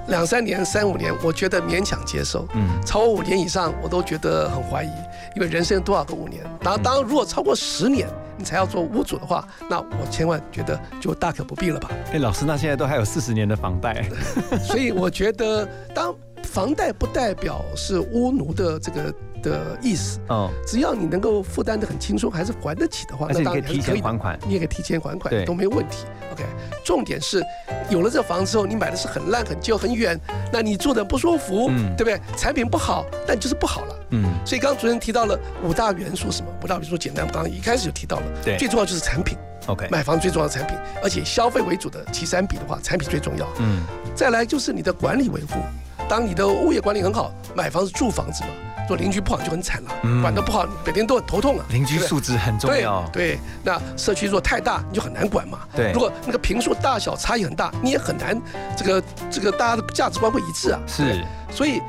[0.07, 2.47] 两三年、三五年，我觉得勉强接受。
[2.53, 4.89] 嗯，超过五年以上，我都觉得很怀疑，
[5.35, 6.43] 因为人生有多少个五年？
[6.61, 8.07] 然后，当，如果超过十年
[8.37, 11.91] 你才要做屋主的话，那我千万觉得就大可不必了吧。
[12.11, 14.03] 哎，老师，那现在都还有四十年的房贷，
[14.61, 19.13] 所以我觉得，当房贷不代表是屋奴的这个。
[19.39, 26.05] 的意思，哦，只要你能够负担的很轻松，还是还得起的话，那当然可以提前还款，你也可以提前还款，都没有问题。
[26.31, 26.43] OK，
[26.85, 27.43] 重点是
[27.89, 30.19] 有了这房子之后，你买的是很烂、很旧、很远，
[30.51, 32.19] 那你住的不舒服，嗯对不对？
[32.37, 33.95] 产品不好，但就是不好了。
[34.11, 36.51] 嗯，所以刚刚主任提到了五大元素，什么？
[36.63, 39.37] 五大元素简单，刚刚一开始就提到了，对，最重要就是产品。
[39.67, 43.47] OK，买房最重要的产品，而且消费为主的其三比的话，产品最重要。
[43.59, 43.83] 嗯，
[44.15, 45.59] 再来就是你的管理维护，
[46.07, 48.49] 当你的物业管理很好，买房是住房子嘛。
[48.89, 51.65] 做邻居不好就很惨了，管得不好，每天都很头痛啊。
[51.69, 53.07] 邻居素质很重要。
[53.13, 55.59] 对，那社区如果太大，你就很难管嘛。
[55.75, 58.41] 对，如果那个平数大小差异很大，你也很难，
[58.75, 60.79] 这个这个大家的价值观会一致啊。
[60.87, 61.79] 是，所以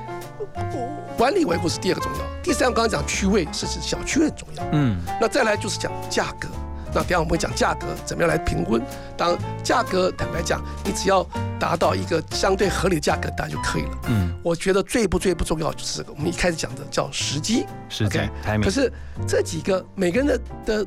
[1.16, 2.18] 管理维护是第二个重要。
[2.42, 4.64] 第三个刚刚讲区位是指小区很重要。
[4.72, 6.48] 嗯，那再来就是讲价格。
[6.92, 8.78] 那等下我们会讲价格怎么样来评估。
[9.16, 11.24] 当价格坦白讲，你只要
[11.58, 13.98] 达到一个相对合理的价格，当然就可以了。
[14.08, 17.64] 嗯，我觉得最不最不重要就是我们一开始讲的叫时机。
[17.88, 18.18] 时机。
[18.62, 18.92] 可是
[19.26, 20.86] 这几个每个人的的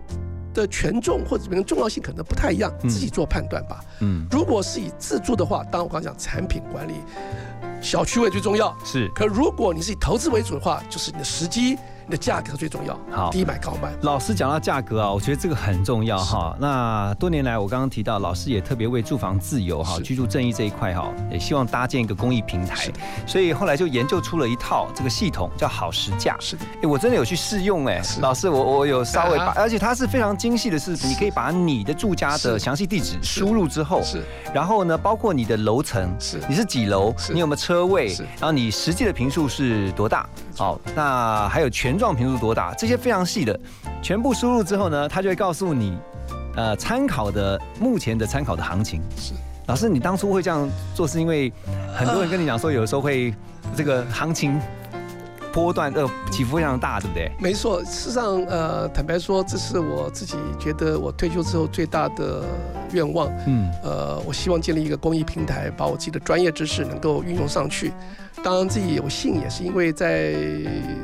[0.54, 3.80] 的权重或者每个人重要性可能不太一样，自己做判断吧。
[3.99, 6.95] 嗯，如果是以自住的话，当然我刚讲产品管理，
[7.82, 8.76] 小区位最重要。
[8.84, 9.10] 是。
[9.16, 11.78] 可如果你是以投资为主的话，就是你的时机。
[12.18, 13.93] 价格最重要，好，低买高卖。
[14.01, 16.55] 老师讲到价格啊，我觉得这个很重要哈。
[16.59, 22.89] 那多年来，我刚刚提到，老师也特别为住房自由哈、居住正义这一块哈，也希望搭建一个公益平台。
[23.28, 26.36] 所以后来就研究出了一套这个系统，叫好时价。
[26.39, 26.55] 是。
[26.55, 28.01] 的，哎，我真的有去试用哎。
[28.22, 30.93] 老师，我我有稍微把，而且它是非常精细的，是。
[31.03, 38.07] 你可以把你的住家的详细地址输入之后，是，然后呢，包括你的楼层，是，你是几楼，你有没有车位，
[38.39, 42.74] 然后你实际的平数是多大，好，那还有权状频数多大。
[42.74, 43.58] 这些非常细的，
[44.01, 45.97] 全部输入之后呢，它就会告诉你，
[46.58, 49.01] 呃，参考的目前的参考的行情。
[49.16, 49.34] 是，
[49.68, 51.49] 老师，你当初会这样做，是因为
[51.95, 53.34] 很多人跟你讲说，有的时候会
[53.74, 54.60] 这个行情
[55.54, 57.32] 波段呃起伏非常大，对不对？
[57.39, 62.43] 没错，事实上，呃，坦白说，这是我自己觉得我退休之后最大的
[62.91, 63.32] 愿望。
[63.45, 67.93] 嗯，呃，我希望建立一个公益平台，把我自己的专业知识能够运用上去。
[68.43, 70.34] 当然自己有幸，也是因为在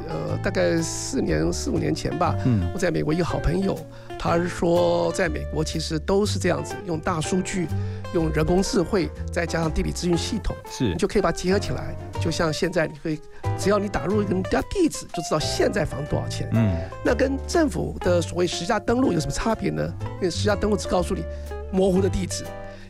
[0.09, 3.77] 呃大概四年四五年前吧，嗯，我在美国一个好朋友，
[4.17, 7.67] 他是说在美国其实都是这样子，用大数据，
[8.13, 13.19] 用人工智慧，再加上地理资讯系统，是，你就可以把它结合起来，就像现在你可以，
[13.59, 19.93] 只要你打入一个家地址，就知道现在房多少钱，嗯，那跟政府的所谓实价登录有什么差别呢？
[20.15, 21.23] 因为实价登录只告诉你
[21.71, 22.45] 模糊的地址。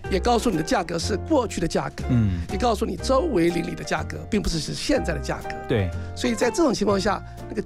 [0.10, 5.88] 也告诉你的价格是过去的价格，嗯，也告诉你周围邻里的价格，并不是是现在的价格，对。
[6.16, 7.64] 所以在这种情况下，那个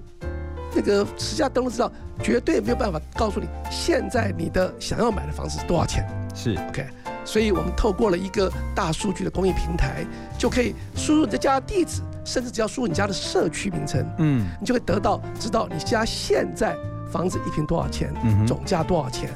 [0.76, 1.89] 那个实价登录资料
[2.22, 6.86] 绝对没有办法告诉你现在你的想要买的房子是多少钱，是 OK。
[7.26, 10.05] 所以我们透过了一个大数据的公益平台，
[10.38, 16.76] 就可以输入你的家地址，甚至只要输入你家的社区名称，嗯，你就会得到知道你家现在
[17.11, 18.13] 房子一平多少钱，
[18.45, 19.30] 总价多少钱。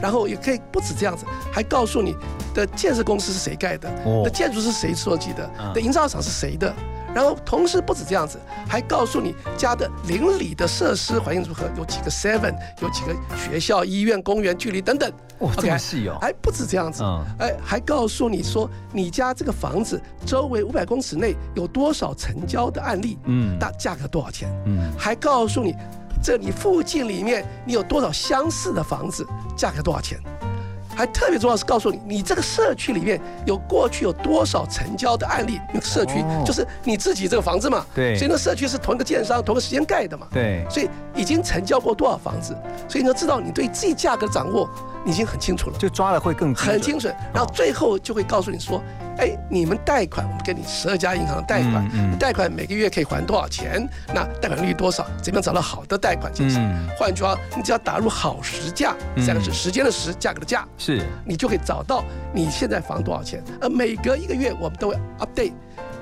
[0.00, 2.14] 然后也可以不止这样子，还告诉你
[2.54, 6.74] 的建设公司是谁盖的，哦的建筑是谁设计的，的营造厂是谁的。
[7.14, 8.38] 然后同时不止这样子，
[8.68, 15.10] 还告诉你家的邻里的设施环境如何，有几个 seven，有几个学校、医院、公园距离等等。
[15.38, 16.18] 哇，这么细哦！
[16.20, 17.02] 还不止这样子，
[17.38, 24.48] 哎，还告诉你说你家这个房子周围五百公尺内有多少成交的案例，嗯，那价格多少钱？
[24.66, 25.74] 嗯，还告诉你。
[26.22, 29.26] 这你附近里面，你有多少相似的房子？
[29.54, 30.18] 价格多少钱？
[30.96, 35.60] 还特别重要是告诉你，你这个社区里面有过去有多少成交的案例。
[35.72, 42.56] 因为社区哦就是你自己这个房子嘛，对所以那社区是同一个建商、同一个时间盖的嘛，对所以已经成交过多少房子，
[42.88, 44.68] 所以你要知道你对自己价格的掌握，
[45.04, 47.14] 你已经很清楚了，就抓的会更很精准。
[47.32, 48.82] 然后最后就会告诉你说，
[49.18, 53.88] 哎，你们贷款，我们给你十二家银行贷款，嗯嗯贷款每个月可以还多少钱？
[54.14, 55.06] 那贷款利率多少？
[55.22, 56.60] 怎么样找到好的贷款进行？
[56.60, 63.42] 嗯换句话，你只要打入好时价，嗯三个是，时间的时，价格的价，是你就可以找到你现在房多少钱。
[63.60, 65.52] 而每隔一个月，我们都会 update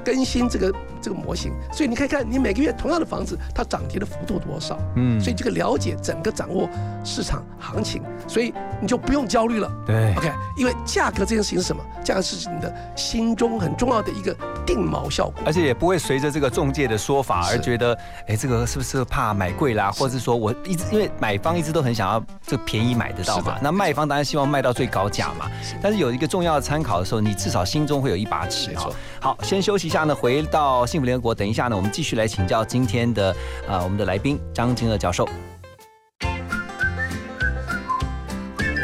[0.05, 4.79] 更新这个这个模型，所以你可以看你每个月同样的房子，它涨跌的幅度多少。
[4.97, 6.69] 嗯所以这个了解整个掌握
[7.05, 9.71] 市场行情，所以你就不用焦虑了。
[9.85, 11.83] 对 OK，因为价格这件事情是什么？
[12.05, 14.35] 价格是你的心中很重要的一个
[14.65, 15.43] 定锚效果。
[15.45, 17.97] 而且也不会随着这个中介的说法而觉得，
[18.29, 25.51] 哎，这个是不是怕买贵啦，或者是说我一直因为买方一直都很想要这个便宜买得到嘛，那卖方当然希望卖到最高价嘛。
[25.81, 28.91] 但是有一个重要的参考的时候，你至少心中会有一把尺哈。
[29.21, 33.35] 好，先休息一下呢，回到幸福联合国，等一下呢，我们继续来请教今天的
[33.67, 35.27] 呃我们的来宾张金乐教授。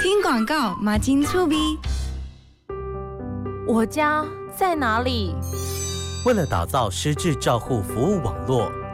[0.00, 1.78] 听广告，马金醋逼。
[3.66, 4.24] 我家
[4.56, 5.34] 在哪里？
[6.24, 8.72] 为了打造失智照护服务网络，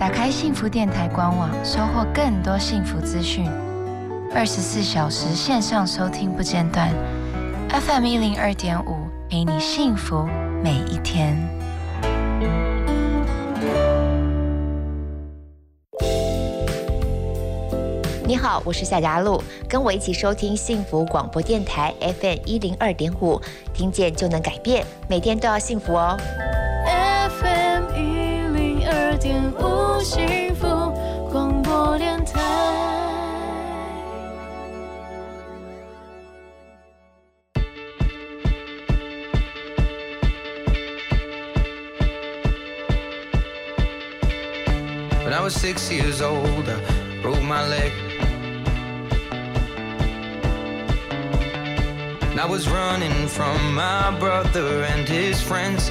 [0.00, 3.46] 打开幸福电台官网，收获更多幸福资讯。
[4.34, 6.90] 二十四小时线上收听不间断
[7.68, 8.96] ，FM 一零二点五，
[9.28, 10.26] 陪你幸福
[10.64, 11.36] 每一天。
[18.24, 19.38] 你好，我是夏佳璐，
[19.68, 23.38] 跟我一起收听幸福广播电台 FM 一零二点五，
[23.74, 26.18] 听见就能改变，每天都要幸福哦。
[29.20, 30.66] FM 一零二点五幸福
[31.30, 32.40] 广播电台。
[45.24, 47.92] When I was six years old, I broke my leg.
[52.30, 55.90] And I was running from my brother and his friends.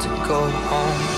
[0.00, 1.17] to go home.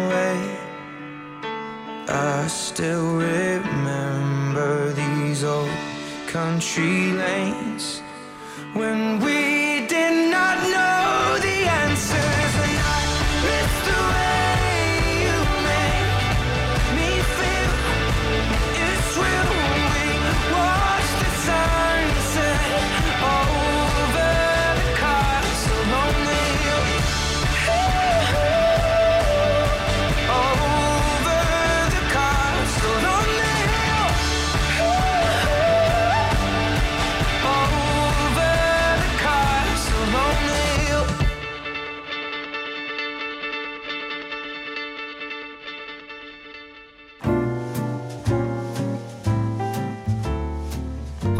[2.13, 5.69] I still remember these old
[6.27, 8.01] country lanes.
[8.73, 10.20] When we did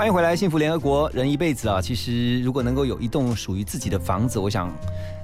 [0.01, 1.07] 欢迎回来，幸福联合国。
[1.11, 4.73] 人一辈子啊，其实如果能够有一栋属于自己的房子，我想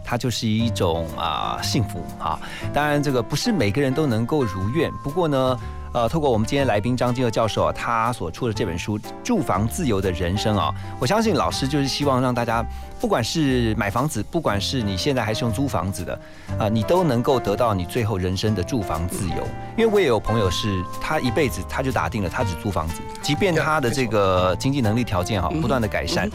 [0.04, 2.40] 它就是一种啊、幸福啊。
[2.72, 4.92] 当然，这个不是每个人都能够如愿。
[5.04, 5.60] 不过呢，
[5.98, 12.64] 呃，透过我们今天来宾张金和教授啊，他所出的这本书《住房自由的人生》啊，我相信老师就是希望让大家，
[13.02, 16.20] 不管是买房子，不管是你现在还是用租房子的，
[16.60, 19.38] 啊、你都能够得到你最后人生的住房自由。
[19.76, 26.30] 因为我也有朋友是，他一辈子他就打定了，他只租房子，即便他的这个经济能力条件哈不断的改善。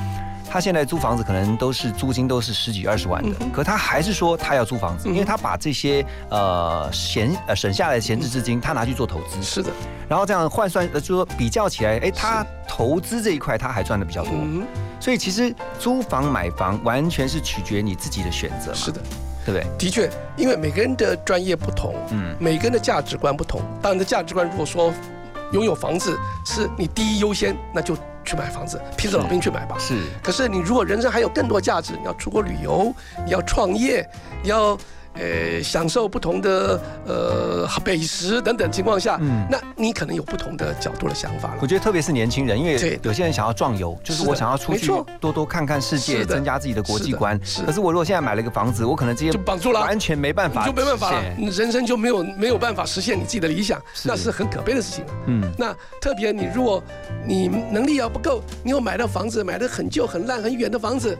[0.53, 9.42] 他现在租房子可能都是租金都是十几二十万的，可他还是说他要租房子，因为他把这些呃闲呃省下来的闲置资金，他拿去做投资。
[9.42, 9.70] 是的，
[10.07, 14.34] 然后这样换算，呃，就说比较起来，哎，他投资这一块他还赚的比较多。
[15.00, 18.76] 所以其实租房买房完全是取决你自己的选择嘛。
[18.76, 19.00] 是的，
[19.46, 19.66] 对不对？
[19.78, 23.62] 的确，因为每个人的专业不同，嗯，每个人的价值观不同。
[23.80, 24.92] 当然，的价值观如果说
[25.53, 29.77] 拥有房子是你第一优先，那就去买房子，披着老兵去买吧。
[29.79, 30.03] 是。
[30.23, 32.95] 可是你如果人生还有更多价值，你要出国旅游，
[33.25, 34.09] 你要创业，
[34.43, 34.79] 你要。
[35.14, 39.46] 呃，享受不同的呃美食等等情况下，嗯。
[39.50, 41.58] 那你可能有不同的角度的想法了。
[41.60, 42.98] 我觉得特别是年轻人，因为对。
[43.02, 44.86] 有些人想要壮游，就是我想要出去
[45.20, 47.38] 多多看看世界，增加自己的国际观。
[47.66, 51.22] 可是我如果现在买了一个房子，我可能直接就绑住了，完全没办法，就没办法了。
[51.38, 55.04] 人生就没有没有办法实现你自己的理想，那是很可悲的事情。
[55.26, 56.82] 嗯，那特别你如果
[57.26, 61.16] 你能力要不够，你又买到房子，买的很旧、很烂、很远的房子，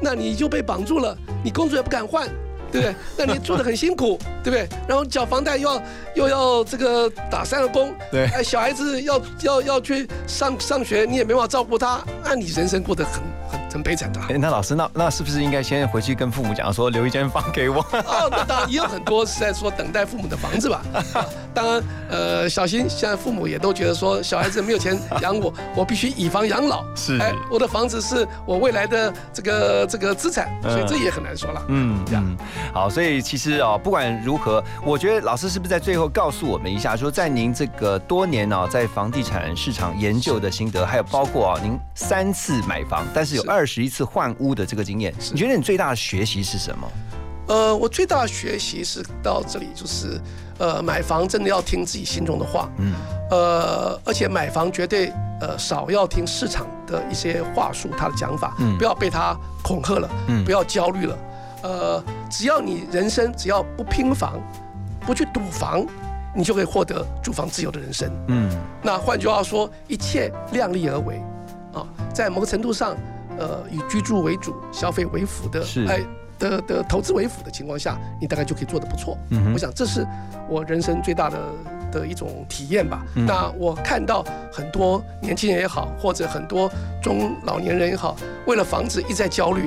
[0.00, 2.28] 那你就被绑住了，你工作也不敢换。
[2.72, 2.94] 对不对？
[3.16, 4.68] 那你住的很辛苦，对不对？
[4.88, 5.82] 然后缴房贷又要
[6.14, 13.14] 又要这个打三个工，对哎，小孩子要要要去上上学，你也没办法照顾他，那你人生过得很
[13.50, 14.26] 很很悲惨的啊。
[14.30, 17.80] 哎，那老师，那那是不是应该先回去跟父母讲说，留一间房给我？
[17.92, 20.82] 哦，那当然也有很多是在说等待父母的房子吧。
[21.14, 21.24] 啊
[21.56, 26.84] 当然，呃，小新现在父母也都觉得说，小孩子没有钱养我，我必须以房养老。
[26.94, 31.64] 是哎，我的房子是我未来的这个这个资产，所以嗯这也很难说了。
[31.68, 32.36] 嗯嗯，
[32.72, 46.88] 好，所以其实哦，不管如何，我觉得老师是不是在最后告诉我们一下，说在您这个多年哦，在房地产市场研究的心得，还有包括啊，您三次买房，但是有二十一次换屋的这个经验，你觉得你最大的学习是什么？
[47.48, 50.20] 呃，我最大的学习是到这里，就是
[50.58, 52.92] 呃，买房真的要听自己心中的话，嗯，
[53.30, 58.76] 呃，而且买房绝对呃少要听市场的一些话术，他的讲法，嗯。
[58.76, 60.44] 不要被他恐吓了，嗯。
[60.44, 61.16] 不要焦虑了，
[61.66, 62.00] 呃，
[62.30, 64.40] 只要你人生只要不拼房，
[65.00, 65.84] 不去赌房，
[66.32, 68.08] 你就可以获得住房自由的人生。
[68.28, 68.48] 嗯
[68.80, 71.20] 那换句话说，一切量力而为，
[71.74, 72.96] 啊，在某个程度上，
[73.36, 76.00] 呃，以居住为主、消费为辅的，哎
[76.38, 79.18] 的的投资为辅的情况下，你大概就可以做得不错。
[79.30, 80.06] 嗯我想这是
[80.48, 81.38] 我人生最大的
[81.90, 83.04] 的一种体验吧。
[83.16, 86.70] 嗯那我看到很多年轻人也好，或者很多
[87.02, 88.14] 中老年人也好，
[88.46, 89.66] 为了房子一再焦虑，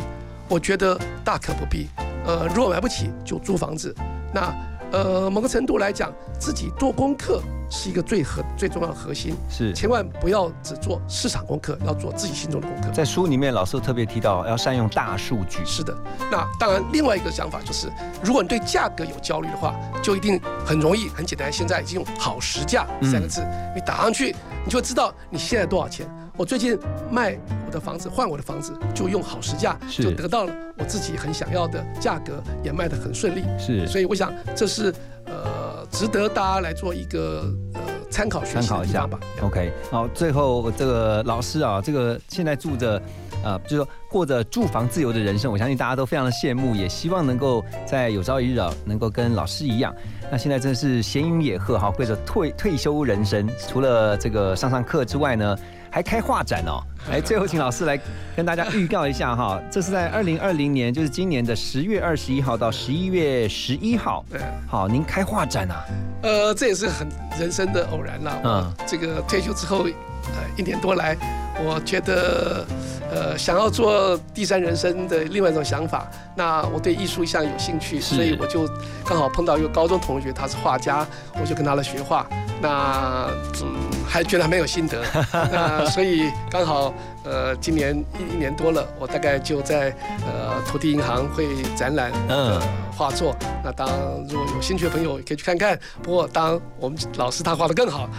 [0.50, 1.88] 我觉得大可不必。
[2.26, 3.95] 呃，如果买不起就租房子，
[4.34, 4.54] 那
[4.91, 9.36] 呃某个程度来讲，自己做功课是一个最核最重要的核心。
[9.49, 12.89] 是千万不要只做市场功课，要做自己心中的功课。
[12.91, 15.63] 在书里面，老师特别提到要善用大数据。
[15.65, 15.95] 是的，
[16.32, 17.88] 那当然，另外一个想法就是，
[18.24, 21.51] 如果你对价格有焦虑的话，就一定很容易、很简单。
[21.51, 23.41] 现在已经用“好实价”三个字，
[23.76, 26.07] 你打上去，你就会知道你现在多少钱。
[26.38, 26.80] 我最近
[27.11, 33.43] 卖我的房子，换我的房子，就用好实价，就得到了我自己很想要的价格，也卖得很顺利。
[33.59, 34.93] 是所以我想这是
[35.26, 39.20] 呃值得大家来做一个呃参考参考一下吧。
[39.42, 43.02] OK，好，最后这个老师啊，这个现在住着。
[43.42, 49.96] 呃，就是说过着住房自由的人生，我相信大家都非常的羡慕，也希望能够在有朝一日啊，能够跟老师一样。
[50.30, 53.50] 那现在真是闲云野鹤哈，过着退退休人生。
[53.70, 55.58] 除了这个上上课之外呢，
[55.92, 56.82] 还开画展哦。
[57.10, 58.00] 来， 最后请老师来
[58.36, 64.24] 跟大家预告一下哈， 这是在二零二零年，就是今年的十月二十一号到十一月十一号。
[64.30, 65.86] 对，好，您开画展啊？
[66.24, 67.08] 呃，这也是很
[67.40, 68.42] 人生的偶然了。
[68.44, 71.16] 嗯，这个退休之后，呃，一年多来，
[71.64, 72.66] 我觉得。
[73.12, 78.70] 呃，想要做第三人生的另外一种想法，那我对艺术一向有兴趣，所以我就
[79.03, 81.03] 刚好碰到一个高中同学，他是画家，
[81.41, 82.28] 我就跟他来学画。
[82.62, 83.32] 那
[83.64, 85.03] 嗯，还觉得还蛮有心得，
[85.34, 86.93] 那所以刚好
[87.30, 92.59] 呃，今年一一年多了，我大概就在呃土地银行会展览嗯
[92.97, 93.36] 画作。
[93.63, 93.88] 那当
[94.27, 95.80] 如果有兴趣的朋友可以去看看。
[96.01, 98.09] 不过当我们老师他画的更好，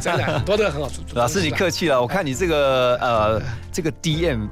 [0.00, 0.88] 展览很多的很好。
[1.14, 3.42] 老师你客气了，我看你这个呃
[3.72, 4.48] 这个 DM。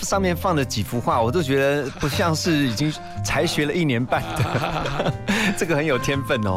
[0.00, 2.92] 上面放的几幅画，我都觉得不像是已经
[3.24, 5.12] 才学了一年半的，
[5.56, 6.56] 这个很有天分哦。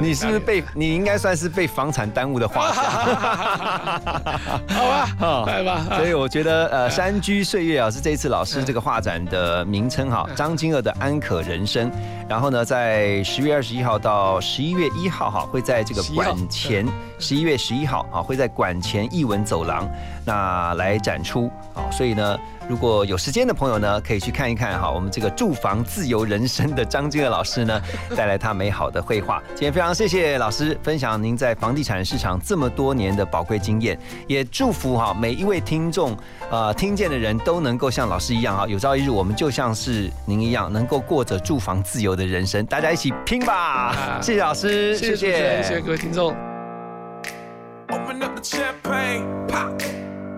[0.00, 2.82] 你是不是被你应该算是被房产耽误的画家？
[4.68, 5.86] 好吧， 来吧。
[5.96, 10.26] 所以我觉得呃，山居岁月啊是这次老师这个画展的名称哈。
[10.34, 11.90] 张金娥的安可人生，
[12.28, 16.86] 然后呢，在十月二十一号到十一月一号哈，会在这个馆前，
[17.18, 19.88] 十一月十一号啊会在馆前艺文走廊
[20.24, 22.38] 那来展出啊，所以呢。
[22.70, 27.82] 如果有时间的朋友呢，可以去看一看哈，我们这个住房自由人生的张金乐老师呢，
[28.16, 29.42] 带来他美好的绘画。
[29.56, 33.98] 今天非常谢谢老师分享您在房地产市场这么多年的宝贵经验，
[34.28, 36.16] 也祝福哈每一位听众，
[36.48, 42.64] 呃，听见的人都能够像老师一样哈，有朝一日我们就像是您一样，能够过着住房自由的人生。
[42.66, 44.20] 大家一起拼吧！
[44.22, 46.36] 谢谢老师，谢谢，谢谢各位听众。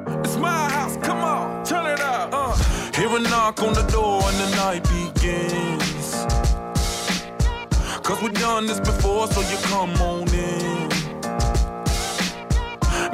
[0.07, 2.31] It's my house, come on, turn it up.
[2.33, 2.57] Uh.
[2.95, 6.27] Hear a knock on the door and the night begins.
[8.03, 10.89] Cause we've done this before, so you come on in.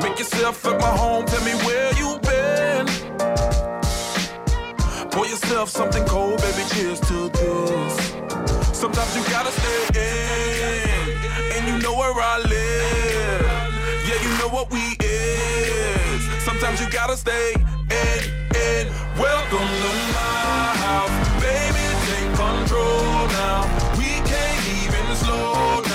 [0.03, 2.87] Make yourself at my home, tell me where you been.
[5.11, 8.13] Pour yourself something cold, baby, cheers to this.
[8.77, 13.43] Sometimes you gotta stay in, and you know where I live.
[14.09, 15.78] Yeah, you know what we is.
[16.61, 18.25] Sometimes you gotta stay in,
[18.57, 18.89] in.
[19.17, 21.87] Welcome to my house, baby.
[22.11, 23.63] Take control now.
[23.97, 25.88] We can't even slow down.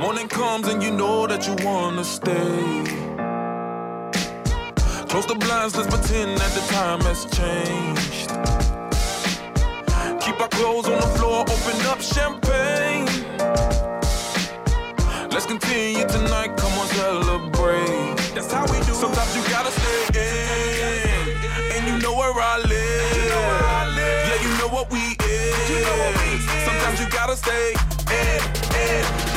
[0.00, 2.84] Morning comes and you know that you wanna stay.
[5.10, 8.30] Close the blinds, let's pretend that the time has changed.
[10.24, 13.04] Keep our clothes on the floor, open up champagne.
[15.30, 18.16] Let's continue tonight, come on, celebrate.
[18.34, 18.94] That's how we do.
[18.94, 23.20] Sometimes you gotta stay in, and you know where I live.
[24.28, 26.40] Yeah, you know what we is.
[26.64, 27.74] Sometimes you gotta stay
[28.08, 28.40] in,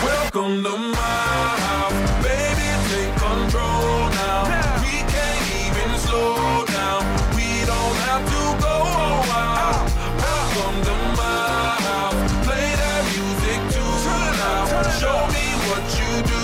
[0.03, 2.69] Welcome to my house, baby.
[2.91, 4.43] Take control now.
[4.83, 7.01] We can't even slow down.
[7.35, 9.83] We don't have to go a while.
[10.25, 12.31] Welcome to my house.
[12.47, 13.93] Play that music too
[14.41, 14.67] loud.
[15.01, 16.39] Show me what you do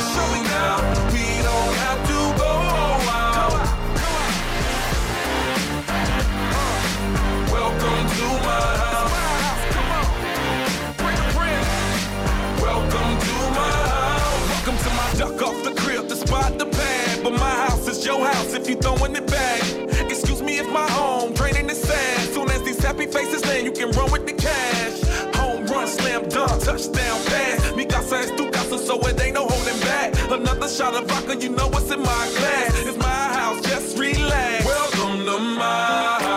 [0.52, 1.09] now.
[18.70, 19.62] You throwing it back.
[20.12, 22.34] Excuse me if my home draining the sand.
[22.34, 25.02] Soon as these happy faces land, you can run with the cash.
[25.38, 27.76] Home run, slam dunk, touchdown pass.
[27.76, 30.14] Mi casa es tu casa, so it ain't no holding back.
[30.32, 32.86] Another shot of vodka, you know what's in my glass.
[32.86, 34.66] It's my house, just relax.
[34.66, 36.29] Welcome to my